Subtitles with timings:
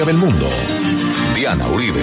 [0.00, 0.48] historia del mundo.
[1.34, 2.00] Diana Uribe.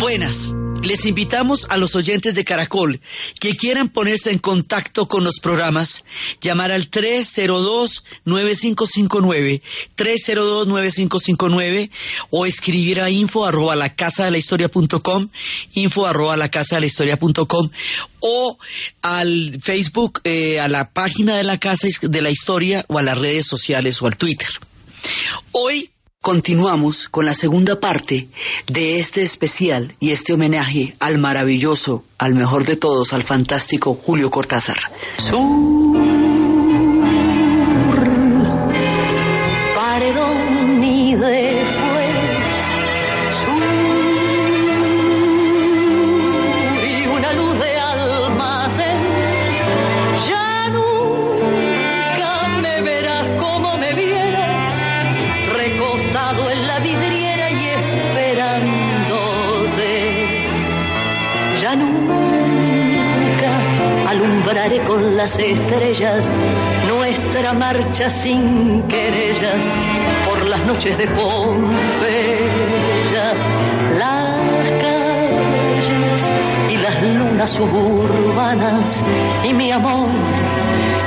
[0.00, 0.54] Buenas.
[0.86, 3.00] Les invitamos a los oyentes de Caracol
[3.40, 6.04] que quieran ponerse en contacto con los programas,
[6.40, 9.60] llamar al 302-9559,
[9.96, 11.90] 302-9559
[12.30, 15.28] o escribir a info arroba la casa de la historia punto com,
[15.74, 17.68] info arroba la casa de la historia punto com
[18.20, 18.56] o
[19.02, 23.18] al Facebook, eh, a la página de la casa de la historia o a las
[23.18, 24.50] redes sociales o al Twitter.
[25.50, 25.90] Hoy
[26.26, 28.26] Continuamos con la segunda parte
[28.66, 34.28] de este especial y este homenaje al maravilloso, al mejor de todos, al fantástico Julio
[34.28, 34.76] Cortázar.
[64.86, 66.30] Con las estrellas
[66.86, 69.58] nuestra marcha sin querellas
[70.24, 71.74] por las noches de Pompeya.
[73.98, 76.22] Las calles
[76.70, 79.02] y las lunas suburbanas
[79.48, 80.06] y mi amor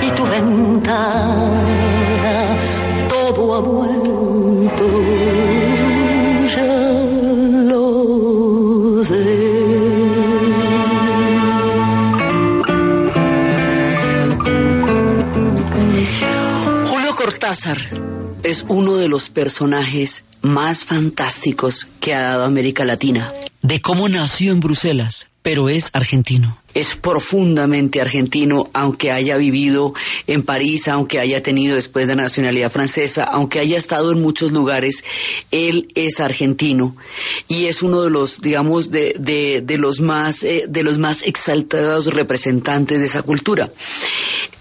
[0.01, 1.37] y tu ventana,
[3.07, 5.58] todo ha muerto.
[17.49, 17.81] Cortázar
[18.43, 23.33] es uno de los personajes más fantásticos que ha dado América Latina.
[23.63, 29.93] De cómo nació en Bruselas, pero es argentino es profundamente argentino, aunque haya vivido
[30.27, 35.03] en París, aunque haya tenido después de nacionalidad francesa, aunque haya estado en muchos lugares,
[35.51, 36.95] él es argentino
[37.47, 42.13] y es uno de los, digamos, de, de, los más, eh, de los más exaltados
[42.13, 43.71] representantes de esa cultura.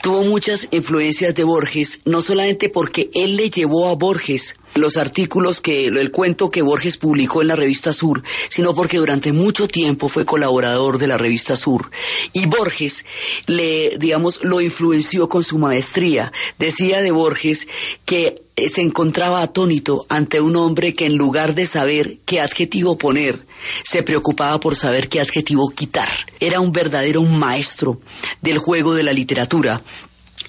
[0.02, 5.60] Tuvo muchas influencias de Borges, no solamente porque él le llevó a Borges los artículos
[5.60, 10.08] que, el cuento que Borges publicó en la revista Sur, sino porque durante mucho tiempo
[10.08, 11.90] fue colaborador de la revista Sur.
[12.32, 13.04] Y Borges
[13.46, 16.32] le, digamos, lo influenció con su maestría.
[16.58, 17.66] Decía de Borges
[18.04, 22.98] que eh, se encontraba atónito ante un hombre que en lugar de saber qué adjetivo
[22.98, 23.40] poner,
[23.84, 26.08] se preocupaba por saber qué adjetivo quitar.
[26.40, 28.00] Era un verdadero maestro
[28.40, 29.80] del juego de la literatura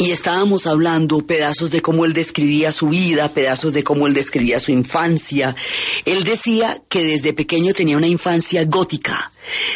[0.02, 4.58] y estábamos hablando pedazos de cómo él describía su vida, pedazos de cómo él describía
[4.62, 5.58] su infancia.
[6.06, 9.30] Él decía que desde pequeño tenía una infancia gótica.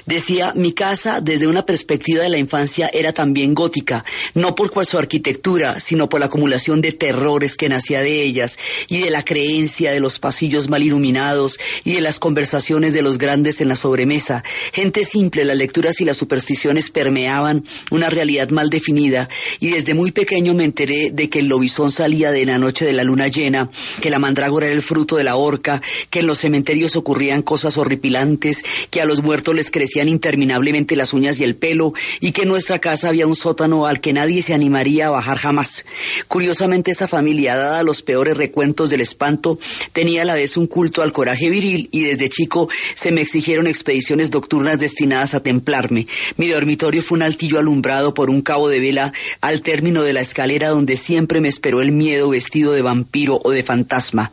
[0.06, 4.98] Decía, mi casa desde una perspectiva de la infancia era también gótica, no por su
[4.98, 8.58] arquitectura, sino por la acumulación de terrores que nacía de ellas
[8.88, 13.18] y de la creencia de los pasillos mal iluminados y de las conversaciones de los
[13.18, 14.44] grandes en la sobremesa.
[14.72, 19.28] Gente simple, las lecturas y las supersticiones permeaban una realidad mal definida
[19.60, 22.94] y desde muy pequeño me enteré de que el lobizón salía de la noche de
[22.94, 23.70] la luna llena,
[24.02, 27.78] que la mandrágora era el fruto de la horca, que en los cementerios ocurrían cosas
[27.78, 32.44] horripilantes, que a los muertos les crecían interminablemente las uñas y el pelo, y que
[32.44, 35.86] en nuestra casa había un sótano al que nadie se animaría a bajar jamás.
[36.28, 39.60] Curiosamente esa familia, dada los peores recuentos del espanto,
[39.92, 43.68] tenía a la vez un culto al coraje viril y desde chico se me exigieron
[43.68, 46.08] expediciones nocturnas destinadas a templarme.
[46.38, 50.22] Mi dormitorio fue un altillo alumbrado por un cabo de vela al término de la
[50.22, 54.32] escalera donde siempre me esperó el miedo vestido de vampiro o de fantasma.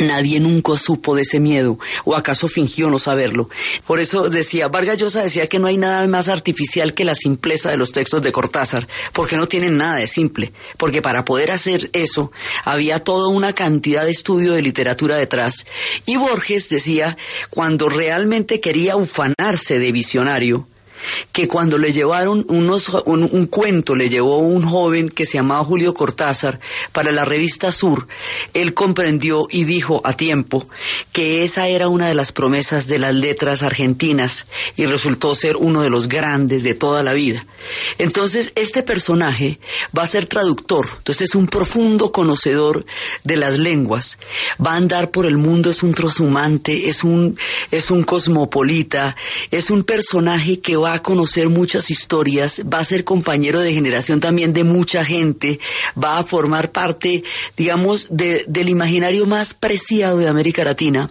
[0.00, 3.48] Nadie nunca supo de ese miedo, o acaso fingió no saberlo.
[3.86, 7.70] Por eso decía, Vargas Llosa decía que no hay nada más artificial que la simpleza
[7.70, 11.88] de los textos de Cortázar, porque no tienen nada de simple, porque para poder hacer
[11.94, 12.30] eso
[12.64, 15.64] había toda una cantidad de estudio de literatura detrás.
[16.04, 17.16] Y Borges decía,
[17.48, 20.68] cuando realmente quería ufanarse de visionario,
[21.32, 25.94] que cuando le llevaron unos, un, cuento, le llevó un joven que se llamaba Julio
[25.94, 26.60] Cortázar
[26.92, 28.08] para la revista Sur,
[28.54, 30.66] él comprendió y dijo a tiempo
[31.12, 34.46] que esa era una de las promesas de las letras argentinas
[34.76, 37.44] y resultó ser uno de los grandes de toda la vida.
[37.98, 39.58] Entonces, este personaje
[39.96, 42.84] va a ser traductor, entonces es un profundo conocedor
[43.24, 44.18] de las lenguas,
[44.64, 47.38] va a andar por el mundo, es un troshumante, es un,
[47.70, 49.16] es un cosmopolita,
[49.50, 54.20] es un personaje que va a conocer muchas historias, va a ser compañero de generación
[54.20, 55.60] también de mucha gente,
[56.02, 57.22] va a formar parte,
[57.56, 61.10] digamos, del imaginario más preciado de América Latina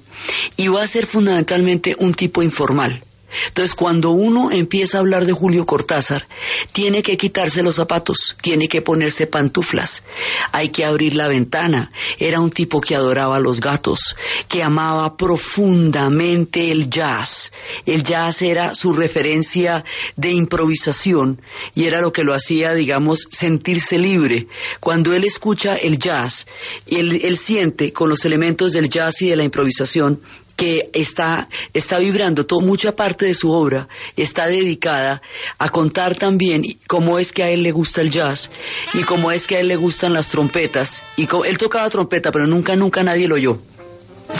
[0.58, 3.05] y va a ser fundamentalmente un tipo informal
[3.48, 6.28] Entonces, cuando uno empieza a hablar de Julio Cortázar,
[6.72, 10.04] tiene que quitarse los zapatos, tiene que ponerse pantuflas,
[10.52, 11.92] hay que abrir la ventana.
[12.20, 14.16] Era un tipo que adoraba los gatos,
[14.48, 17.52] que amaba profundamente el jazz.
[17.86, 19.84] El jazz era su referencia
[20.16, 21.42] de improvisación
[21.74, 24.48] y era lo que lo hacía, digamos, sentirse libre.
[24.80, 26.48] Cuando él escucha el jazz,
[26.88, 30.22] él, él siente con los elementos del jazz y de la improvisación
[30.56, 35.22] que está, está vibrando, todo, mucha parte de su obra está dedicada
[35.58, 38.50] a contar también cómo es que a él le gusta el jazz
[38.94, 41.04] y cómo es que a él le gustan las trompetas.
[41.18, 43.58] Y él tocaba trompeta, pero nunca, nunca nadie lo oyó.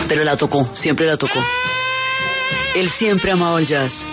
[0.08, 1.40] Pero la tocó, siempre la tocó.
[2.76, 4.06] Él siempre amaba el jazz.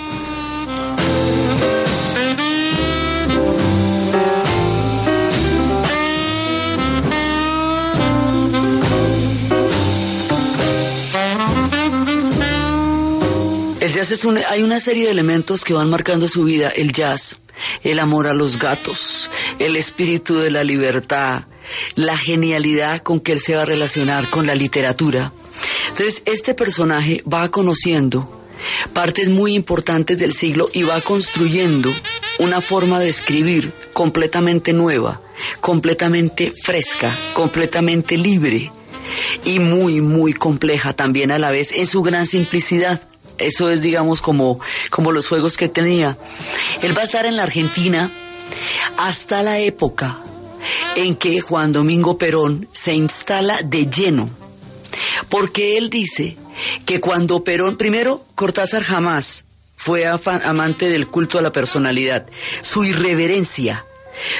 [14.48, 16.70] Hay una serie de elementos que van marcando su vida.
[16.70, 17.36] El jazz,
[17.84, 21.44] el amor a los gatos, el espíritu de la libertad,
[21.94, 25.32] la genialidad con que él se va a relacionar con la literatura.
[25.88, 28.44] Entonces, este personaje va conociendo
[28.92, 31.94] partes muy importantes del siglo y va construyendo
[32.38, 35.20] una forma de escribir completamente nueva,
[35.60, 38.72] completamente fresca, completamente libre
[39.44, 43.00] y muy, muy compleja también a la vez en su gran simplicidad.
[43.38, 46.18] Eso es, digamos, como, como los juegos que tenía.
[46.82, 48.12] Él va a estar en la Argentina
[48.98, 50.20] hasta la época
[50.96, 54.30] en que Juan Domingo Perón se instala de lleno.
[55.28, 56.36] Porque él dice
[56.84, 59.44] que cuando Perón, primero, Cortázar jamás
[59.74, 62.26] fue amante del culto a la personalidad.
[62.62, 63.84] Su irreverencia,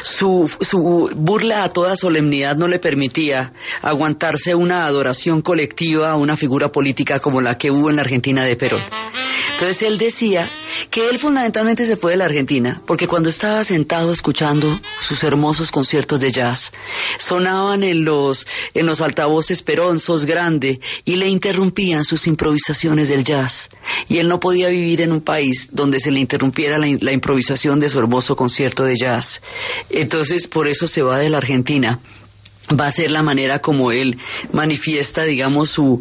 [0.03, 3.53] su, su, burla a toda solemnidad no le permitía
[3.83, 8.45] aguantarse una adoración colectiva a una figura política como la que hubo en la Argentina
[8.45, 8.83] de Perón.
[9.55, 10.49] Entonces él decía
[10.91, 15.71] que él fundamentalmente se fue de la Argentina porque cuando estaba sentado escuchando sus hermosos
[15.71, 16.73] conciertos de jazz,
[17.19, 23.69] sonaban en los, en los altavoces peronzos grande y le interrumpían sus improvisaciones del jazz.
[24.09, 27.81] Y él no podía vivir en un país donde se le interrumpiera la, la improvisación
[27.81, 29.43] de su hermoso concierto de jazz.
[29.91, 32.01] Entonces por eso se va de la Argentina.
[32.79, 34.19] Va a ser la manera como él
[34.53, 36.01] manifiesta, digamos, su,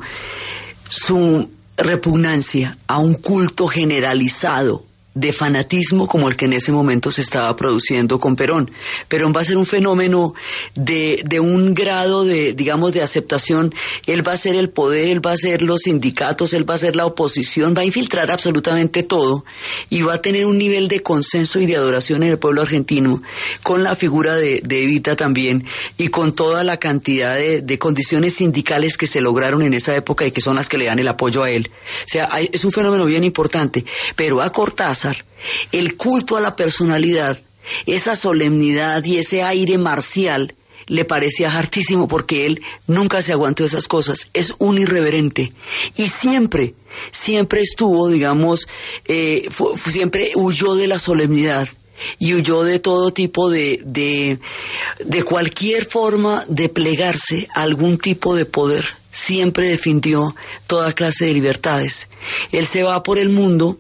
[0.90, 1.50] su
[1.84, 7.54] repugnancia a un culto generalizado de fanatismo como el que en ese momento se estaba
[7.56, 8.72] produciendo con Perón.
[9.10, 10.34] Perón va a ser un fenómeno
[10.74, 13.74] de, de, un grado de, digamos, de aceptación.
[14.06, 16.78] Él va a ser el poder, él va a ser los sindicatos, él va a
[16.78, 19.44] ser la oposición, va a infiltrar absolutamente todo
[19.90, 23.22] y va a tener un nivel de consenso y de adoración en el pueblo argentino
[23.64, 25.66] con la figura de, Evita también
[25.98, 30.26] y con toda la cantidad de, de, condiciones sindicales que se lograron en esa época
[30.26, 31.70] y que son las que le dan el apoyo a él.
[32.06, 33.86] O sea, es un fenómeno bien importante,
[34.16, 35.01] pero a Cortázar
[35.72, 37.40] el culto a la personalidad,
[37.86, 40.56] esa solemnidad y ese aire marcial
[40.88, 45.54] le parecía hartísimo porque él nunca se aguantó esas cosas, es un irreverente
[45.96, 46.74] y siempre,
[47.12, 48.68] siempre estuvo, digamos,
[49.06, 49.48] eh,
[49.90, 51.70] siempre huyó de la solemnidad
[52.20, 54.40] y huyó de todo tipo de, de,
[55.00, 58.86] de cualquier forma de plegarse a algún tipo de poder.
[59.12, 60.36] Siempre defendió
[60.68, 62.08] toda clase de libertades.
[62.52, 63.78] Él se va por el mundo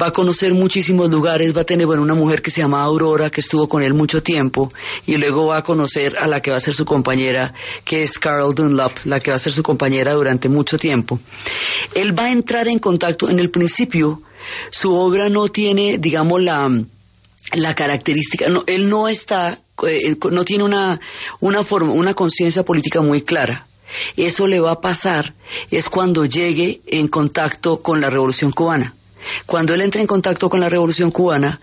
[0.00, 3.30] va a conocer muchísimos lugares, va a tener bueno, una mujer que se llama Aurora,
[3.30, 4.72] que estuvo con él mucho tiempo,
[5.06, 7.54] y luego va a conocer a la que va a ser su compañera,
[7.84, 11.20] que es Carol Dunlop, la que va a ser su compañera durante mucho tiempo.
[11.94, 14.22] Él va a entrar en contacto, en el principio,
[14.70, 16.68] su obra no tiene, digamos, la,
[17.52, 21.00] la característica, no, él no está, eh, no tiene una,
[21.40, 23.66] una forma, una conciencia política muy clara.
[24.16, 25.32] Eso le va a pasar
[25.70, 28.94] es cuando llegue en contacto con la revolución cubana.
[29.46, 31.60] Cuando él entre en contacto con la revolución cubana,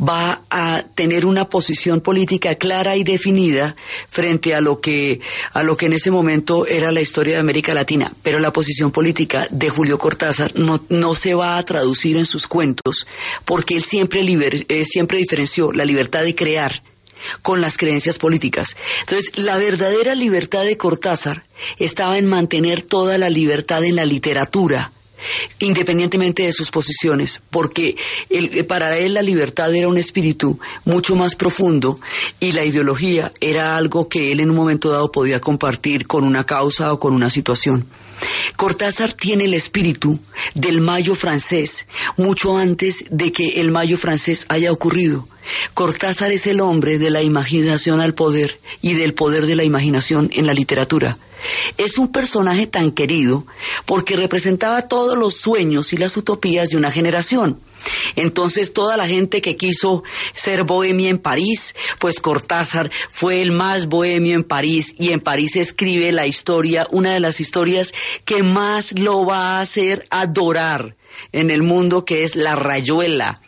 [0.00, 3.74] va a tener una posición política clara y definida
[4.08, 5.20] frente a lo que,
[5.52, 8.12] a lo que en ese momento era la historia de América Latina.
[8.22, 12.46] Pero la posición política de Julio Cortázar no, no se va a traducir en sus
[12.46, 13.06] cuentos
[13.44, 14.20] porque él siempre,
[14.68, 16.82] eh, siempre diferenció la libertad de crear
[17.42, 18.76] con las creencias políticas.
[19.00, 21.44] Entonces, la verdadera libertad de Cortázar
[21.78, 24.92] estaba en mantener toda la libertad en la literatura,
[25.58, 27.96] independientemente de sus posiciones, porque
[28.30, 32.00] eh, para él la libertad era un espíritu mucho más profundo
[32.40, 36.44] y la ideología era algo que él en un momento dado podía compartir con una
[36.44, 37.86] causa o con una situación.
[38.56, 40.18] Cortázar tiene el espíritu
[40.54, 45.28] del mayo francés mucho antes de que el mayo francés haya ocurrido.
[45.74, 50.30] Cortázar es el hombre de la imaginación al poder y del poder de la imaginación
[50.32, 51.18] en la literatura.
[51.76, 53.46] Es un personaje tan querido
[53.86, 57.60] porque representaba todos los sueños y las utopías de una generación.
[58.16, 60.02] Entonces toda la gente que quiso
[60.34, 65.56] ser bohemia en París, pues Cortázar fue el más bohemio en París y en París
[65.56, 70.96] escribe la historia, una de las historias que más lo va a hacer adorar
[71.32, 73.40] en el mundo, que es La Rayuela.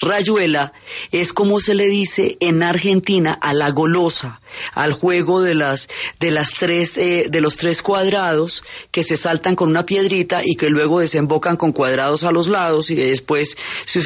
[0.00, 0.72] Rayuela
[1.10, 4.40] es como se le dice en Argentina a la golosa,
[4.74, 5.88] al juego de las
[6.20, 10.56] de las tres eh, de los tres cuadrados que se saltan con una piedrita y
[10.56, 13.56] que luego desembocan con cuadrados a los lados y después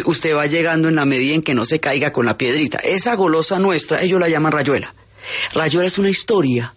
[0.04, 2.78] usted va llegando en la medida en que no se caiga con la piedrita.
[2.78, 4.94] Esa golosa nuestra, ellos la llaman Rayuela.
[5.52, 6.74] Rayuela es una historia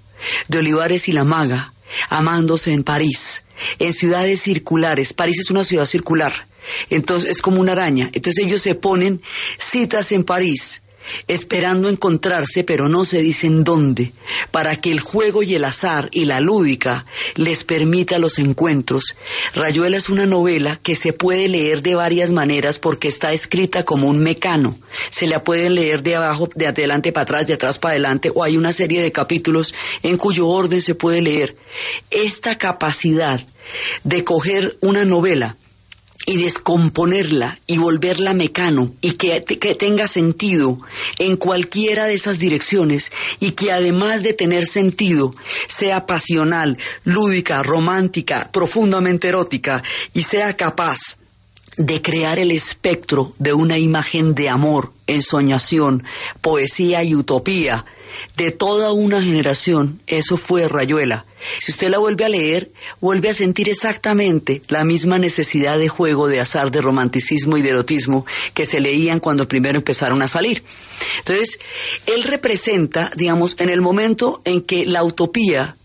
[0.48, 1.74] de Olivares y la maga
[2.10, 3.44] amándose en París,
[3.80, 5.14] en ciudades circulares.
[5.14, 6.48] París es una ciudad circular
[6.90, 8.10] entonces es como una araña.
[8.14, 9.22] Entonces ellos se ponen
[9.58, 10.82] citas en París
[11.28, 14.14] esperando encontrarse, pero no se dicen dónde,
[14.52, 17.06] para que el juego y el azar y la lúdica
[17.36, 19.16] les permita los encuentros.
[19.54, 24.08] Rayuela es una novela que se puede leer de varias maneras porque está escrita como
[24.08, 24.76] un mecano.
[25.10, 28.44] Se la puede leer de abajo, de adelante para atrás, de atrás para adelante, o
[28.44, 31.56] hay una serie de capítulos en cuyo orden se puede leer.
[32.12, 33.42] Esta capacidad
[34.04, 35.58] de coger una novela
[36.26, 40.78] y descomponerla y volverla mecano y que, que, tenga sentido
[41.20, 45.34] en cualquiera de esas direcciones y que además de tener sentido
[45.68, 51.18] sea pasional, lúdica, romántica, profundamente erótica y sea capaz
[51.78, 56.04] de crear el espectro de una imagen de amor, ensoñación,
[56.42, 57.86] poesía y utopía
[58.38, 61.26] de toda una generación, eso fue Rayuela.
[61.60, 66.28] Si usted la vuelve a leer, vuelve a sentir exactamente la misma necesidad de juego,
[66.28, 70.64] de azar, de romanticismo y de erotismo que se leían cuando primero empezaron a salir.
[71.20, 71.60] Entonces,
[72.06, 75.78] él representa, digamos, en el momento en que la utopía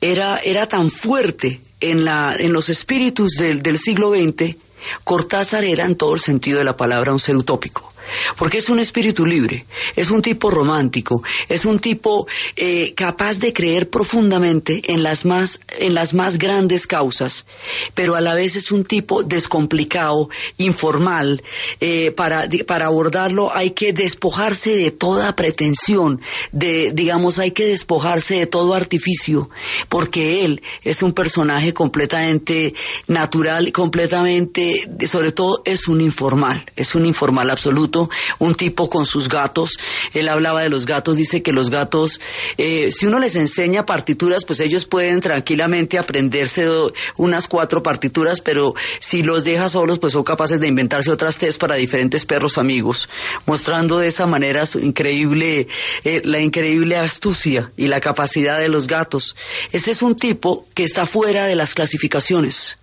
[0.00, 4.56] era, era tan fuerte en, la, en los espíritus del, del siglo XX,
[5.04, 7.91] Cortázar era en todo el sentido de la palabra un ser utópico
[8.36, 9.66] porque es un espíritu libre,
[9.96, 15.60] es un tipo romántico, es un tipo eh, capaz de creer profundamente en las más
[15.78, 17.46] en las más grandes causas,
[17.94, 21.42] pero a la vez es un tipo descomplicado, informal.
[21.80, 26.20] Eh, para para abordarlo hay que despojarse de toda pretensión,
[26.52, 29.50] de digamos hay que despojarse de todo artificio,
[29.88, 32.74] porque él es un personaje completamente
[33.06, 38.01] natural, completamente, sobre todo es un informal, es un informal absoluto
[38.38, 39.78] un tipo con sus gatos.
[40.12, 42.20] Él hablaba de los gatos, dice que los gatos,
[42.58, 46.68] eh, si uno les enseña partituras, pues ellos pueden tranquilamente aprenderse
[47.16, 51.60] unas cuatro partituras, pero si los deja solos, pues son capaces de inventarse otras test
[51.60, 53.08] para diferentes perros amigos,
[53.46, 55.68] mostrando de esa manera su increíble,
[56.04, 59.36] eh, la increíble astucia y la capacidad de los gatos.
[59.72, 62.78] Este es un tipo que está fuera de las clasificaciones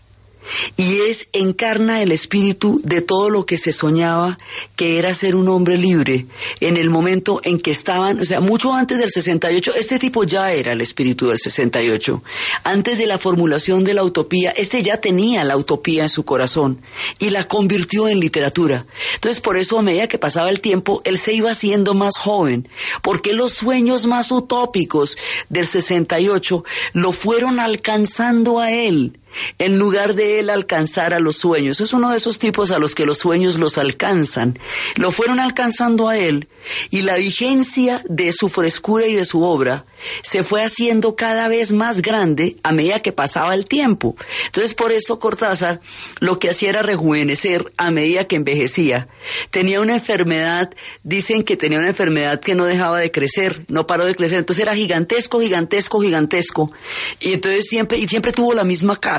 [0.77, 4.37] y es encarna el espíritu de todo lo que se soñaba
[4.75, 6.25] que era ser un hombre libre
[6.59, 10.51] en el momento en que estaban, o sea, mucho antes del 68, este tipo ya
[10.51, 12.23] era el espíritu del 68.
[12.63, 16.81] Antes de la formulación de la utopía, este ya tenía la utopía en su corazón
[17.19, 18.85] y la convirtió en literatura.
[19.15, 22.67] Entonces, por eso a medida que pasaba el tiempo, él se iba haciendo más joven,
[23.01, 25.17] porque los sueños más utópicos
[25.49, 29.18] del 68 lo fueron alcanzando a él
[29.57, 31.81] en lugar de él alcanzar a los sueños.
[31.81, 34.57] Es uno de esos tipos a los que los sueños los alcanzan.
[34.95, 36.47] Lo fueron alcanzando a él
[36.89, 39.85] y la vigencia de su frescura y de su obra
[40.21, 44.15] se fue haciendo cada vez más grande a medida que pasaba el tiempo.
[44.45, 45.81] Entonces por eso Cortázar
[46.19, 49.07] lo que hacía era rejuvenecer a medida que envejecía.
[49.51, 54.05] Tenía una enfermedad, dicen que tenía una enfermedad que no dejaba de crecer, no paró
[54.05, 56.71] de crecer, entonces era gigantesco, gigantesco, gigantesco.
[57.19, 59.18] Y entonces siempre, y siempre tuvo la misma cara,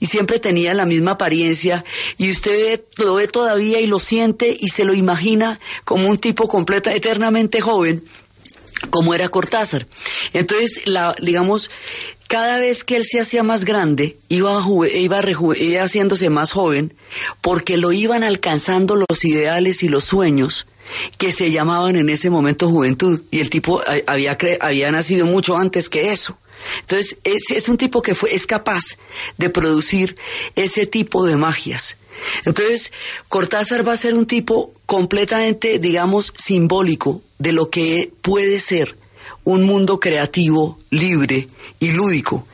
[0.00, 1.84] y siempre tenía la misma apariencia,
[2.16, 6.48] y usted lo ve todavía y lo siente y se lo imagina como un tipo
[6.48, 8.02] completa, eternamente joven
[8.90, 9.86] como era Cortázar.
[10.32, 11.70] Entonces, la, digamos,
[12.26, 14.58] cada vez que él se hacía más grande, iba,
[14.94, 15.20] iba,
[15.56, 16.94] iba haciéndose más joven,
[17.40, 20.66] porque lo iban alcanzando los ideales y los sueños
[21.18, 23.22] que se llamaban en ese momento juventud.
[23.30, 26.38] Y el tipo había, había nacido mucho antes que eso.
[26.80, 28.84] Entonces, es, un tipo que fue, es capaz
[29.38, 30.16] de producir
[30.56, 31.96] ese tipo de magias.
[32.44, 32.92] Entonces,
[33.28, 38.96] Cortázar va a ser un tipo completamente, digamos, simbólico de lo que puede ser
[39.44, 41.48] un mundo creativo, libre
[41.80, 42.46] y lúdico.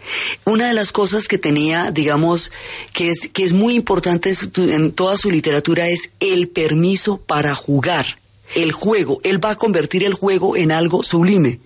[0.45, 2.50] Una de las cosas que tenía, digamos,
[2.95, 8.19] que es, que es muy importante en toda su literatura es el permiso para jugar,
[8.55, 9.21] el juego.
[9.23, 11.61] Él va a convertir el juego en algo sublime.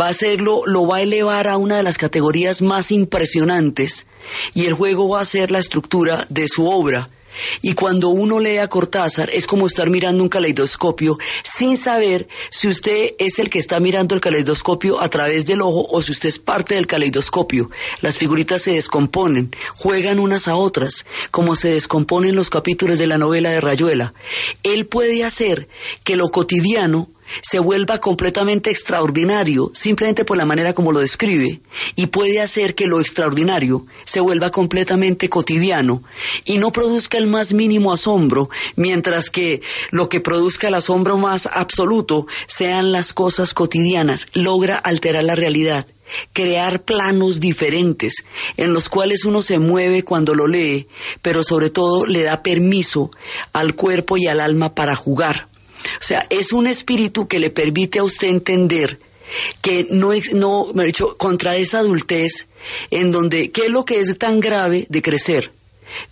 [0.00, 4.06] Va a hacerlo, lo va a elevar a una de las categorías más impresionantes
[4.54, 7.10] y el juego va a ser la estructura de su obra
[7.62, 12.68] Y cuando uno lee a Cortázar es como estar mirando un caleidoscopio sin saber si
[12.68, 16.28] usted es el que está mirando el caleidoscopio a través del ojo o si usted
[16.28, 17.70] es parte del caleidoscopio.
[18.00, 23.18] Las figuritas se descomponen, juegan unas a otras, como se descomponen los capítulos de la
[23.18, 24.14] novela de Rayuela.
[24.62, 25.68] Él puede hacer
[26.04, 27.10] que lo cotidiano
[27.42, 31.60] se vuelva completamente extraordinario simplemente por la manera como lo describe
[31.96, 36.02] y puede hacer que lo extraordinario se vuelva completamente cotidiano
[36.44, 41.46] y no produzca el más mínimo asombro, mientras que lo que produzca el asombro más
[41.46, 45.86] absoluto sean las cosas cotidianas, logra alterar la realidad
[46.32, 48.24] crear planos diferentes
[48.56, 50.88] en los cuales uno se mueve cuando lo lee,
[51.22, 53.10] pero sobre todo le da permiso
[53.52, 55.47] al cuerpo y al alma para jugar.
[56.00, 58.98] O sea, es un espíritu que le permite a usted entender
[59.62, 62.48] que no, no me ha dicho, contra esa adultez,
[62.90, 65.52] en donde, ¿qué es lo que es tan grave de crecer?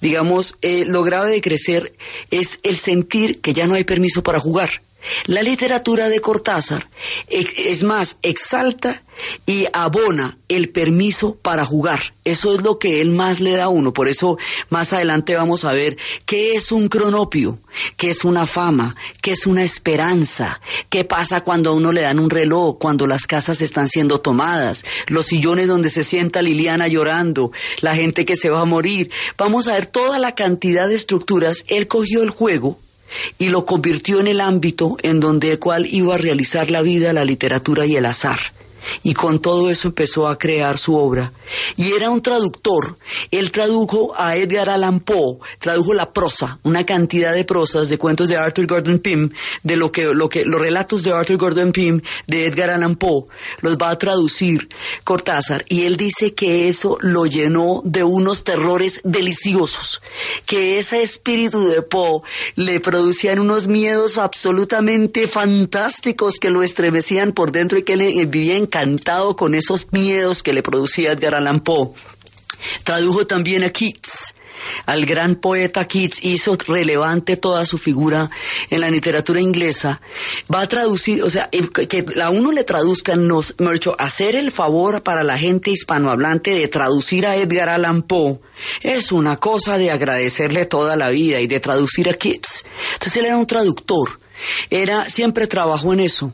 [0.00, 1.94] Digamos, eh, lo grave de crecer
[2.30, 4.82] es el sentir que ya no hay permiso para jugar.
[5.26, 6.88] La literatura de Cortázar,
[7.28, 9.02] es más, exalta
[9.46, 12.14] y abona el permiso para jugar.
[12.24, 13.92] Eso es lo que él más le da a uno.
[13.92, 14.36] Por eso
[14.68, 17.58] más adelante vamos a ver qué es un cronopio,
[17.96, 22.18] qué es una fama, qué es una esperanza, qué pasa cuando a uno le dan
[22.18, 27.52] un reloj, cuando las casas están siendo tomadas, los sillones donde se sienta Liliana llorando,
[27.80, 29.10] la gente que se va a morir.
[29.38, 31.64] Vamos a ver toda la cantidad de estructuras.
[31.68, 32.78] Él cogió el juego
[33.38, 37.12] y lo convirtió en el ámbito en donde el cual iba a realizar la vida,
[37.12, 38.55] la literatura y el azar
[39.02, 41.32] y con todo eso empezó a crear su obra.
[41.76, 42.96] Y era un traductor.
[43.30, 48.28] Él tradujo a Edgar Allan Poe, tradujo la prosa, una cantidad de prosas de cuentos
[48.28, 49.30] de Arthur Gordon Pym,
[49.62, 53.26] de lo que, lo que, los relatos de Arthur Gordon Pym, de Edgar Allan Poe,
[53.60, 54.68] los va a traducir
[55.04, 55.64] Cortázar.
[55.68, 60.02] Y él dice que eso lo llenó de unos terrores deliciosos,
[60.44, 62.20] que ese espíritu de Poe
[62.54, 68.56] le producían unos miedos absolutamente fantásticos que lo estremecían por dentro y que él vivía
[68.56, 71.92] en encantado con esos miedos que le producía Edgar Allan Poe.
[72.84, 74.34] Tradujo también a Keats,
[74.84, 78.30] al gran poeta Keats, hizo relevante toda su figura
[78.68, 80.00] en la literatura inglesa,
[80.52, 85.02] va a traducir, o sea, que a uno le traduzcan, nos, hecho, hacer el favor
[85.02, 88.40] para la gente hispanohablante de traducir a Edgar Allan Poe,
[88.82, 92.64] es una cosa de agradecerle toda la vida y de traducir a Keats.
[92.94, 94.20] Entonces él era un traductor
[94.70, 96.32] era, siempre trabajó en eso.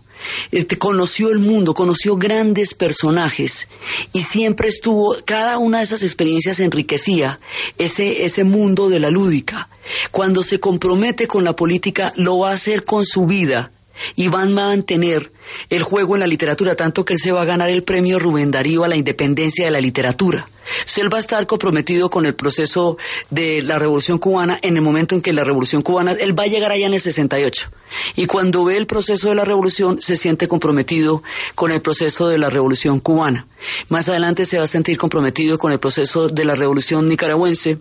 [0.51, 3.67] Este, conoció el mundo, conoció grandes personajes
[4.12, 7.41] y siempre estuvo, cada una de esas experiencias enriquecía
[7.79, 9.69] ese, ese mundo de la lúdica.
[10.11, 13.73] Cuando se compromete con la política, lo va a hacer con su vida
[14.16, 15.33] y van a mantener
[15.70, 18.50] el juego en la literatura, tanto que él se va a ganar el premio Rubén
[18.50, 20.48] Darío a la independencia de la literatura.
[20.96, 22.96] él va a estar comprometido con el proceso
[23.31, 26.46] de la Revolución Cubana en el momento en que la Revolución Cubana, él va a
[26.46, 27.70] llegar allá en el 68.
[28.16, 31.22] Y cuando ve el proceso de la Revolución, se siente comprometido
[31.55, 33.46] con el proceso de la Revolución Cubana.
[33.88, 37.78] Más adelante se va a sentir comprometido con el proceso de la Revolución Nicaragüense.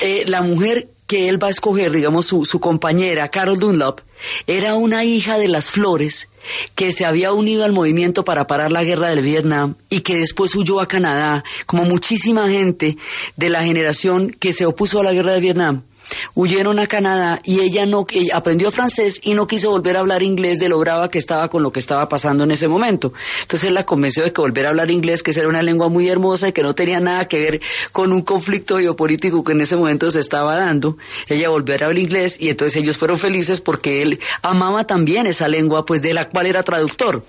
[0.00, 4.02] Eh, la mujer que él va a escoger, digamos, su, su compañera, Carol Dunlop,
[4.46, 6.28] era una hija de las flores
[6.74, 10.54] que se había unido al movimiento para parar la guerra del Vietnam y que después
[10.54, 12.98] huyó a Canadá, como muchísima gente
[13.36, 15.82] de la generación que se opuso a la guerra del Vietnam
[16.34, 20.58] huyeron a Canadá y ella no aprendió francés y no quiso volver a hablar inglés
[20.58, 23.12] de lo brava que estaba con lo que estaba pasando en ese momento.
[23.42, 26.48] Entonces la convenció de que volver a hablar inglés, que era una lengua muy hermosa
[26.48, 27.60] y que no tenía nada que ver
[27.92, 30.98] con un conflicto geopolítico que en ese momento se estaba dando.
[31.28, 35.48] Ella volvió a hablar inglés y entonces ellos fueron felices porque él amaba también esa
[35.48, 37.24] lengua, pues de la cual era traductor.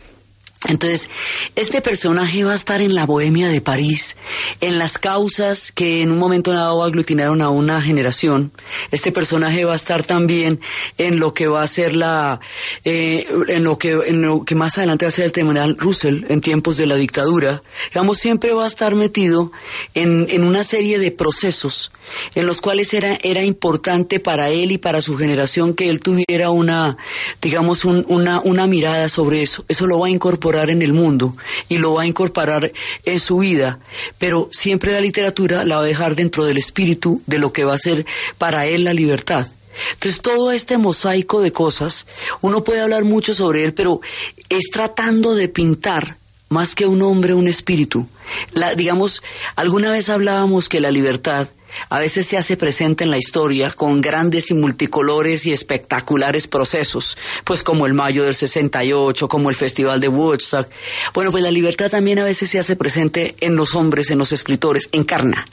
[0.68, 1.10] Entonces,
[1.56, 4.18] este personaje va a estar en la bohemia de París,
[4.60, 8.52] en las causas que en un momento dado aglutinaron a una generación.
[8.92, 10.60] Este personaje va a estar también
[10.98, 12.42] en lo que va a ser la,
[12.84, 16.26] eh, en lo que, en lo que más adelante va a ser el tribunal Russell
[16.28, 17.64] en tiempos de la dictadura.
[17.94, 19.54] Digamos, siempre va a estar metido
[19.94, 21.90] en, en una serie de procesos
[22.36, 26.50] en los cuales era, era importante para él y para su generación que él tuviera
[26.50, 26.98] una,
[27.42, 29.64] digamos, una, una mirada sobre eso.
[29.68, 31.36] Eso lo va a incorporar en el mundo
[31.68, 32.72] y lo va a incorporar
[33.06, 33.80] en su vida,
[34.18, 37.74] pero siempre la literatura la va a dejar dentro del espíritu de lo que va
[37.74, 38.06] a ser
[38.38, 39.48] para él la libertad.
[39.94, 42.06] Entonces todo este mosaico de cosas,
[42.42, 44.02] uno puede hablar mucho sobre él, pero
[44.50, 46.18] es tratando de pintar
[46.50, 48.08] más que un hombre, un espíritu.
[48.54, 49.24] La, digamos,
[49.56, 51.48] alguna vez hablábamos que la libertad
[51.90, 57.18] a veces se hace presente en la historia con grandes y multicolores y espectaculares procesos,
[57.44, 60.68] pues como el Mayo del 68, como el Festival de Woodstock.
[61.14, 64.32] Bueno, pues la libertad también a veces se hace presente en los hombres, en los
[64.32, 65.46] escritores, encarna.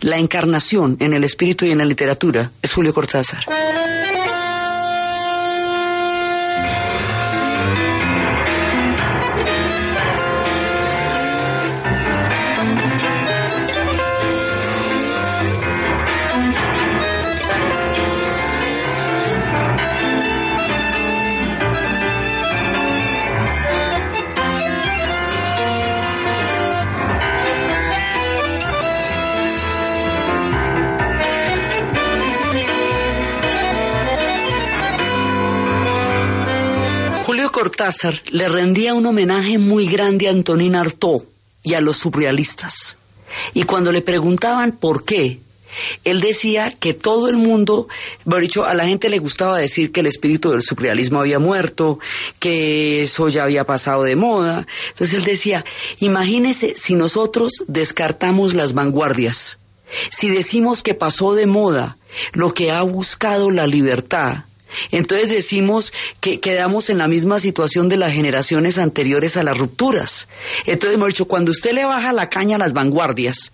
[0.00, 3.44] La encarnación en el espíritu y en la literatura es Julio Cortázar.
[37.54, 41.22] Cortázar le rendía un homenaje muy grande a Antonín Artaud
[41.62, 42.98] y a los surrealistas.
[43.52, 45.38] Y cuando le preguntaban por qué,
[46.02, 47.86] él decía que todo el mundo,
[48.28, 52.00] por dicho, a la gente le gustaba decir que el espíritu del surrealismo había muerto,
[52.40, 54.66] que eso ya había pasado de moda.
[54.88, 55.64] Entonces él decía,
[56.00, 59.60] imagínese si nosotros descartamos las vanguardias,
[60.10, 61.98] si decimos que pasó de moda
[62.32, 64.46] lo que ha buscado la libertad,
[64.90, 70.28] entonces decimos que quedamos en la misma situación de las generaciones anteriores a las rupturas.
[70.66, 73.52] Entonces hemos dicho, cuando usted le baja la caña a las vanguardias,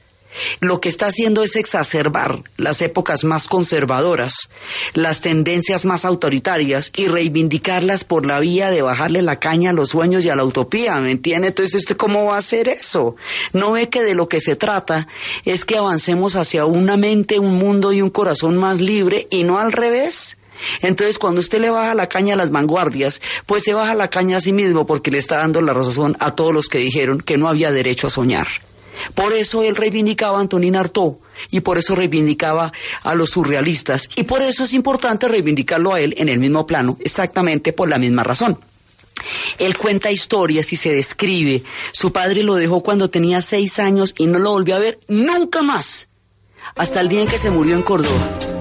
[0.61, 4.49] lo que está haciendo es exacerbar las épocas más conservadoras,
[4.95, 9.91] las tendencias más autoritarias y reivindicarlas por la vía de bajarle la caña a los
[9.91, 11.49] sueños y a la utopía, ¿me entiende?
[11.49, 13.17] Entonces, ¿usted cómo va a hacer eso?
[13.53, 15.09] ¿No ve que de lo que se trata
[15.45, 19.59] es que avancemos hacia una mente, un mundo y un corazón más libre y no
[19.59, 20.37] al revés?
[20.81, 24.37] Entonces, cuando usted le baja la caña a las vanguardias, pues se baja la caña
[24.37, 27.39] a sí mismo porque le está dando la razón a todos los que dijeron que
[27.39, 28.47] no había derecho a soñar.
[29.15, 31.17] Por eso él reivindicaba a Antonín Artaud
[31.51, 36.15] y por eso reivindicaba a los surrealistas y por eso es importante reivindicarlo a él
[36.19, 38.59] en el mismo plano, exactamente por la misma razón.
[39.59, 41.63] Él cuenta historias y se describe.
[41.93, 45.63] Su padre lo dejó cuando tenía seis años y no lo volvió a ver nunca
[45.63, 46.09] más,
[46.75, 48.60] hasta el día en que se murió en Córdoba.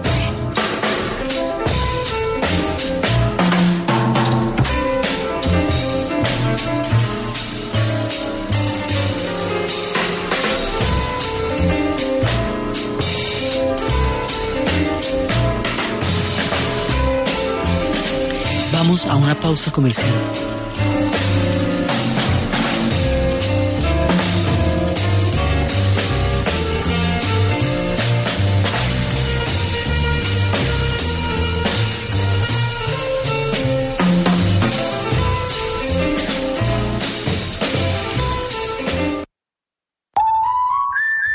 [19.05, 20.09] A una pausa comercial.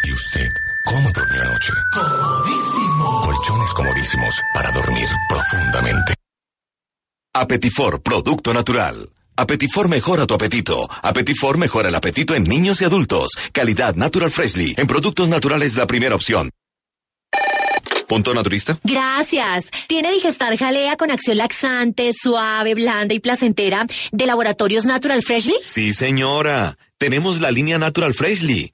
[0.03, 0.49] ¿Y usted
[0.85, 1.73] cómo anoche?
[1.93, 3.21] Comodísimo.
[3.25, 6.24] Colchones comodísimos para dormir profundamente.
[7.37, 9.11] Apetifor, producto natural.
[9.35, 10.89] Apetifor mejora tu apetito.
[11.03, 13.33] Apetifor mejora el apetito en niños y adultos.
[13.51, 14.75] Calidad Natural Freshly.
[14.77, 16.51] En productos naturales la primera opción.
[18.07, 18.79] ¿Punto naturista?
[18.85, 19.71] Gracias.
[19.89, 25.57] ¿Tiene Digestar Jalea con acción laxante, suave, blanda y placentera de Laboratorios Natural Freshly?
[25.67, 26.79] Sí, señora.
[26.99, 28.74] Tenemos la línea Natural Freshly.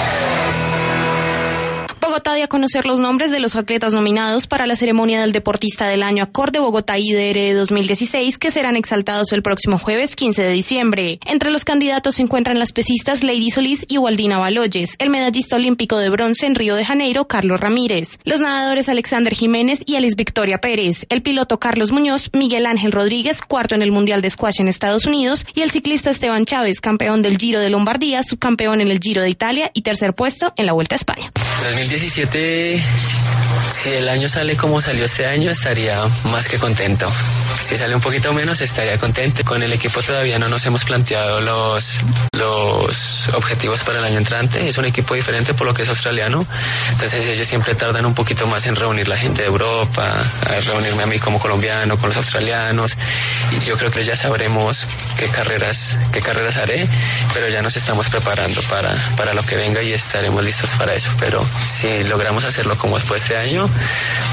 [2.11, 5.87] Bogotá dio a conocer los nombres de los atletas nominados para la ceremonia del Deportista
[5.87, 11.19] del Año Acorde Bogotá IDR 2016 que serán exaltados el próximo jueves 15 de diciembre.
[11.25, 15.99] Entre los candidatos se encuentran las pesistas Lady Solís y Waldina Baloyes, el medallista olímpico
[15.99, 20.57] de bronce en Río de Janeiro Carlos Ramírez, los nadadores Alexander Jiménez y Alice Victoria
[20.57, 24.67] Pérez, el piloto Carlos Muñoz, Miguel Ángel Rodríguez, cuarto en el Mundial de Squash en
[24.67, 28.99] Estados Unidos y el ciclista Esteban Chávez, campeón del Giro de Lombardía, subcampeón en el
[28.99, 31.31] Giro de Italia y tercer puesto en la Vuelta a España.
[32.01, 32.81] 2017,
[33.71, 37.11] si el año sale como salió este año, estaría más que contento.
[37.63, 39.43] Si sale un poquito menos, estaría contento.
[39.43, 41.99] Con el equipo todavía no nos hemos planteado los,
[42.37, 44.67] los objetivos para el año entrante.
[44.67, 46.45] Es un equipo diferente por lo que es australiano.
[46.91, 50.21] Entonces ellos siempre tardan un poquito más en reunir la gente de Europa,
[50.65, 52.97] reunirme a mí como colombiano, con los australianos.
[53.51, 56.87] Y yo creo que ya sabremos qué carreras, qué carreras haré,
[57.33, 61.09] pero ya nos estamos preparando para, para lo que venga y estaremos listos para eso.
[61.19, 63.37] Pero si logramos hacerlo como fue este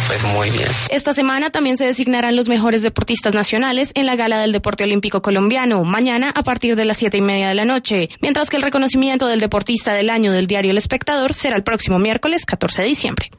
[0.06, 0.68] pues muy bien.
[0.90, 5.22] Esta semana también se designarán los mejores deportistas nacionales en la Gala del Deporte Olímpico
[5.22, 8.62] Colombiano, mañana a partir de las siete y media de la noche, mientras que el
[8.62, 12.88] reconocimiento del deportista del año del diario El Espectador será el próximo miércoles 14 de
[12.88, 13.30] diciembre.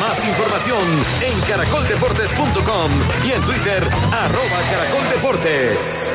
[0.00, 2.90] Más información en caracoldeportes.com
[3.26, 3.82] y en Twitter,
[4.12, 6.10] arroba caracoldeportes.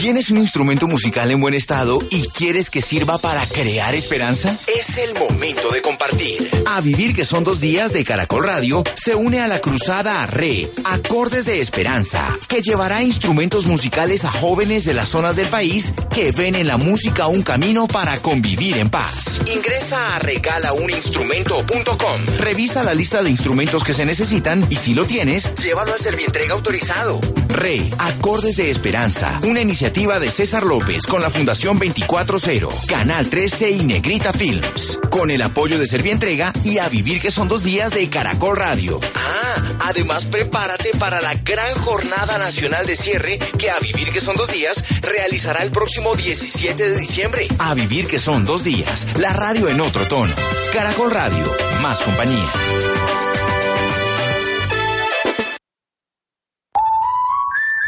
[0.00, 4.56] ¿Tienes un instrumento musical en buen estado y quieres que sirva para crear esperanza?
[4.66, 6.50] Es el momento de compartir.
[6.66, 10.72] A Vivir que son dos días de Caracol Radio se une a la cruzada RE,
[10.84, 16.32] Acordes de Esperanza, que llevará instrumentos musicales a jóvenes de las zonas del país que
[16.32, 19.38] ven en la música un camino para convivir en paz.
[19.54, 22.24] Ingresa a regalauninstrumento.com.
[22.50, 26.52] Revisa la lista de instrumentos que se necesitan y si lo tienes, llévalo al servientrega
[26.52, 27.20] autorizado.
[27.48, 33.70] RE, Acordes de Esperanza, una iniciativa de César López con la Fundación 240, Canal 13
[33.70, 34.98] y Negrita Films.
[35.10, 38.98] Con el apoyo de Servientrega y a vivir que son dos días de Caracol Radio.
[39.14, 44.34] Ah, además prepárate para la gran jornada nacional de cierre que a vivir que son
[44.34, 47.46] dos días realizará el próximo 17 de diciembre.
[47.60, 50.34] A vivir que son dos días, la radio en otro tono.
[50.72, 51.44] Caracol Radio,
[51.80, 52.39] más compañía.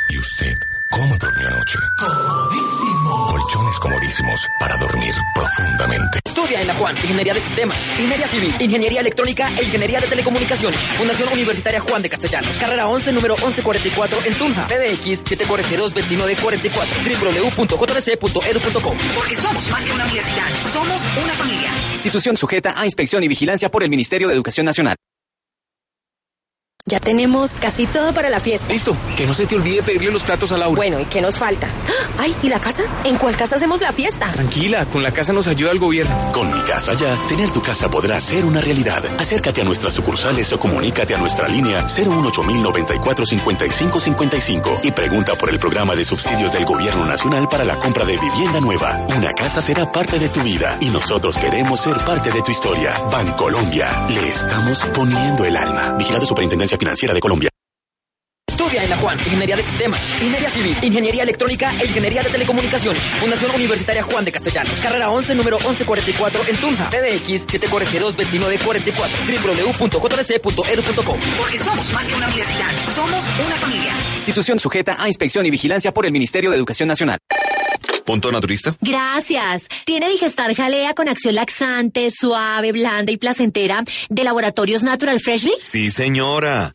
[0.08, 0.56] ¿Y usted
[0.92, 1.78] cómo durmió anoche?
[1.98, 3.26] Comodísimo.
[3.26, 6.20] Colchones comodísimos para dormir profundamente.
[6.24, 10.78] Estudia en la Juan, Ingeniería de Sistemas, Ingeniería Civil, Ingeniería Electrónica e Ingeniería de Telecomunicaciones.
[10.78, 18.96] Fundación Universitaria Juan de Castellanos, carrera 11, número 1144 en Tunja, PBX 742-2944, www.jrc.edu.com.
[19.14, 21.70] Porque somos más que una universidad, somos una familia.
[21.94, 24.96] Institución sujeta a inspección y vigilancia por el Ministerio de Educación Nacional.
[26.84, 28.72] Ya tenemos casi todo para la fiesta.
[28.72, 30.74] Listo, que no se te olvide pedirle los platos a Laura.
[30.74, 31.68] Bueno, ¿y qué nos falta?
[32.18, 32.82] Ay, ¿y la casa?
[33.04, 34.32] ¿En cuál casa hacemos la fiesta?
[34.32, 36.12] Tranquila, con la casa nos ayuda el gobierno.
[36.32, 39.00] Con mi casa ya, tener tu casa podrá ser una realidad.
[39.20, 45.36] Acércate a nuestras sucursales o comunícate a nuestra línea 018 94 55 55 y pregunta
[45.36, 48.98] por el programa de subsidios del gobierno nacional para la compra de vivienda nueva.
[49.16, 52.92] Una casa será parte de tu vida y nosotros queremos ser parte de tu historia.
[53.12, 55.92] Bancolombia, le estamos poniendo el alma.
[55.96, 57.51] Vigilado Superintendencia Financiera de Colombia.
[58.62, 63.02] Estudia en la Juan, Ingeniería de Sistemas, Ingeniería Civil, Ingeniería Electrónica e Ingeniería de Telecomunicaciones.
[63.02, 71.20] Fundación Universitaria Juan de Castellanos, carrera 11, número 1144 en Tunja, PBX 742-2944, www.jrc.edu.com.
[71.36, 73.92] Porque somos más que una universidad, somos una familia.
[74.16, 77.18] Institución sujeta a inspección y vigilancia por el Ministerio de Educación Nacional.
[78.04, 78.76] ¿Punto naturista?
[78.80, 79.66] Gracias.
[79.84, 85.52] ¿Tiene Digestar Jalea con acción laxante, suave, blanda y placentera de Laboratorios Natural Freshly?
[85.64, 86.74] Sí, señora.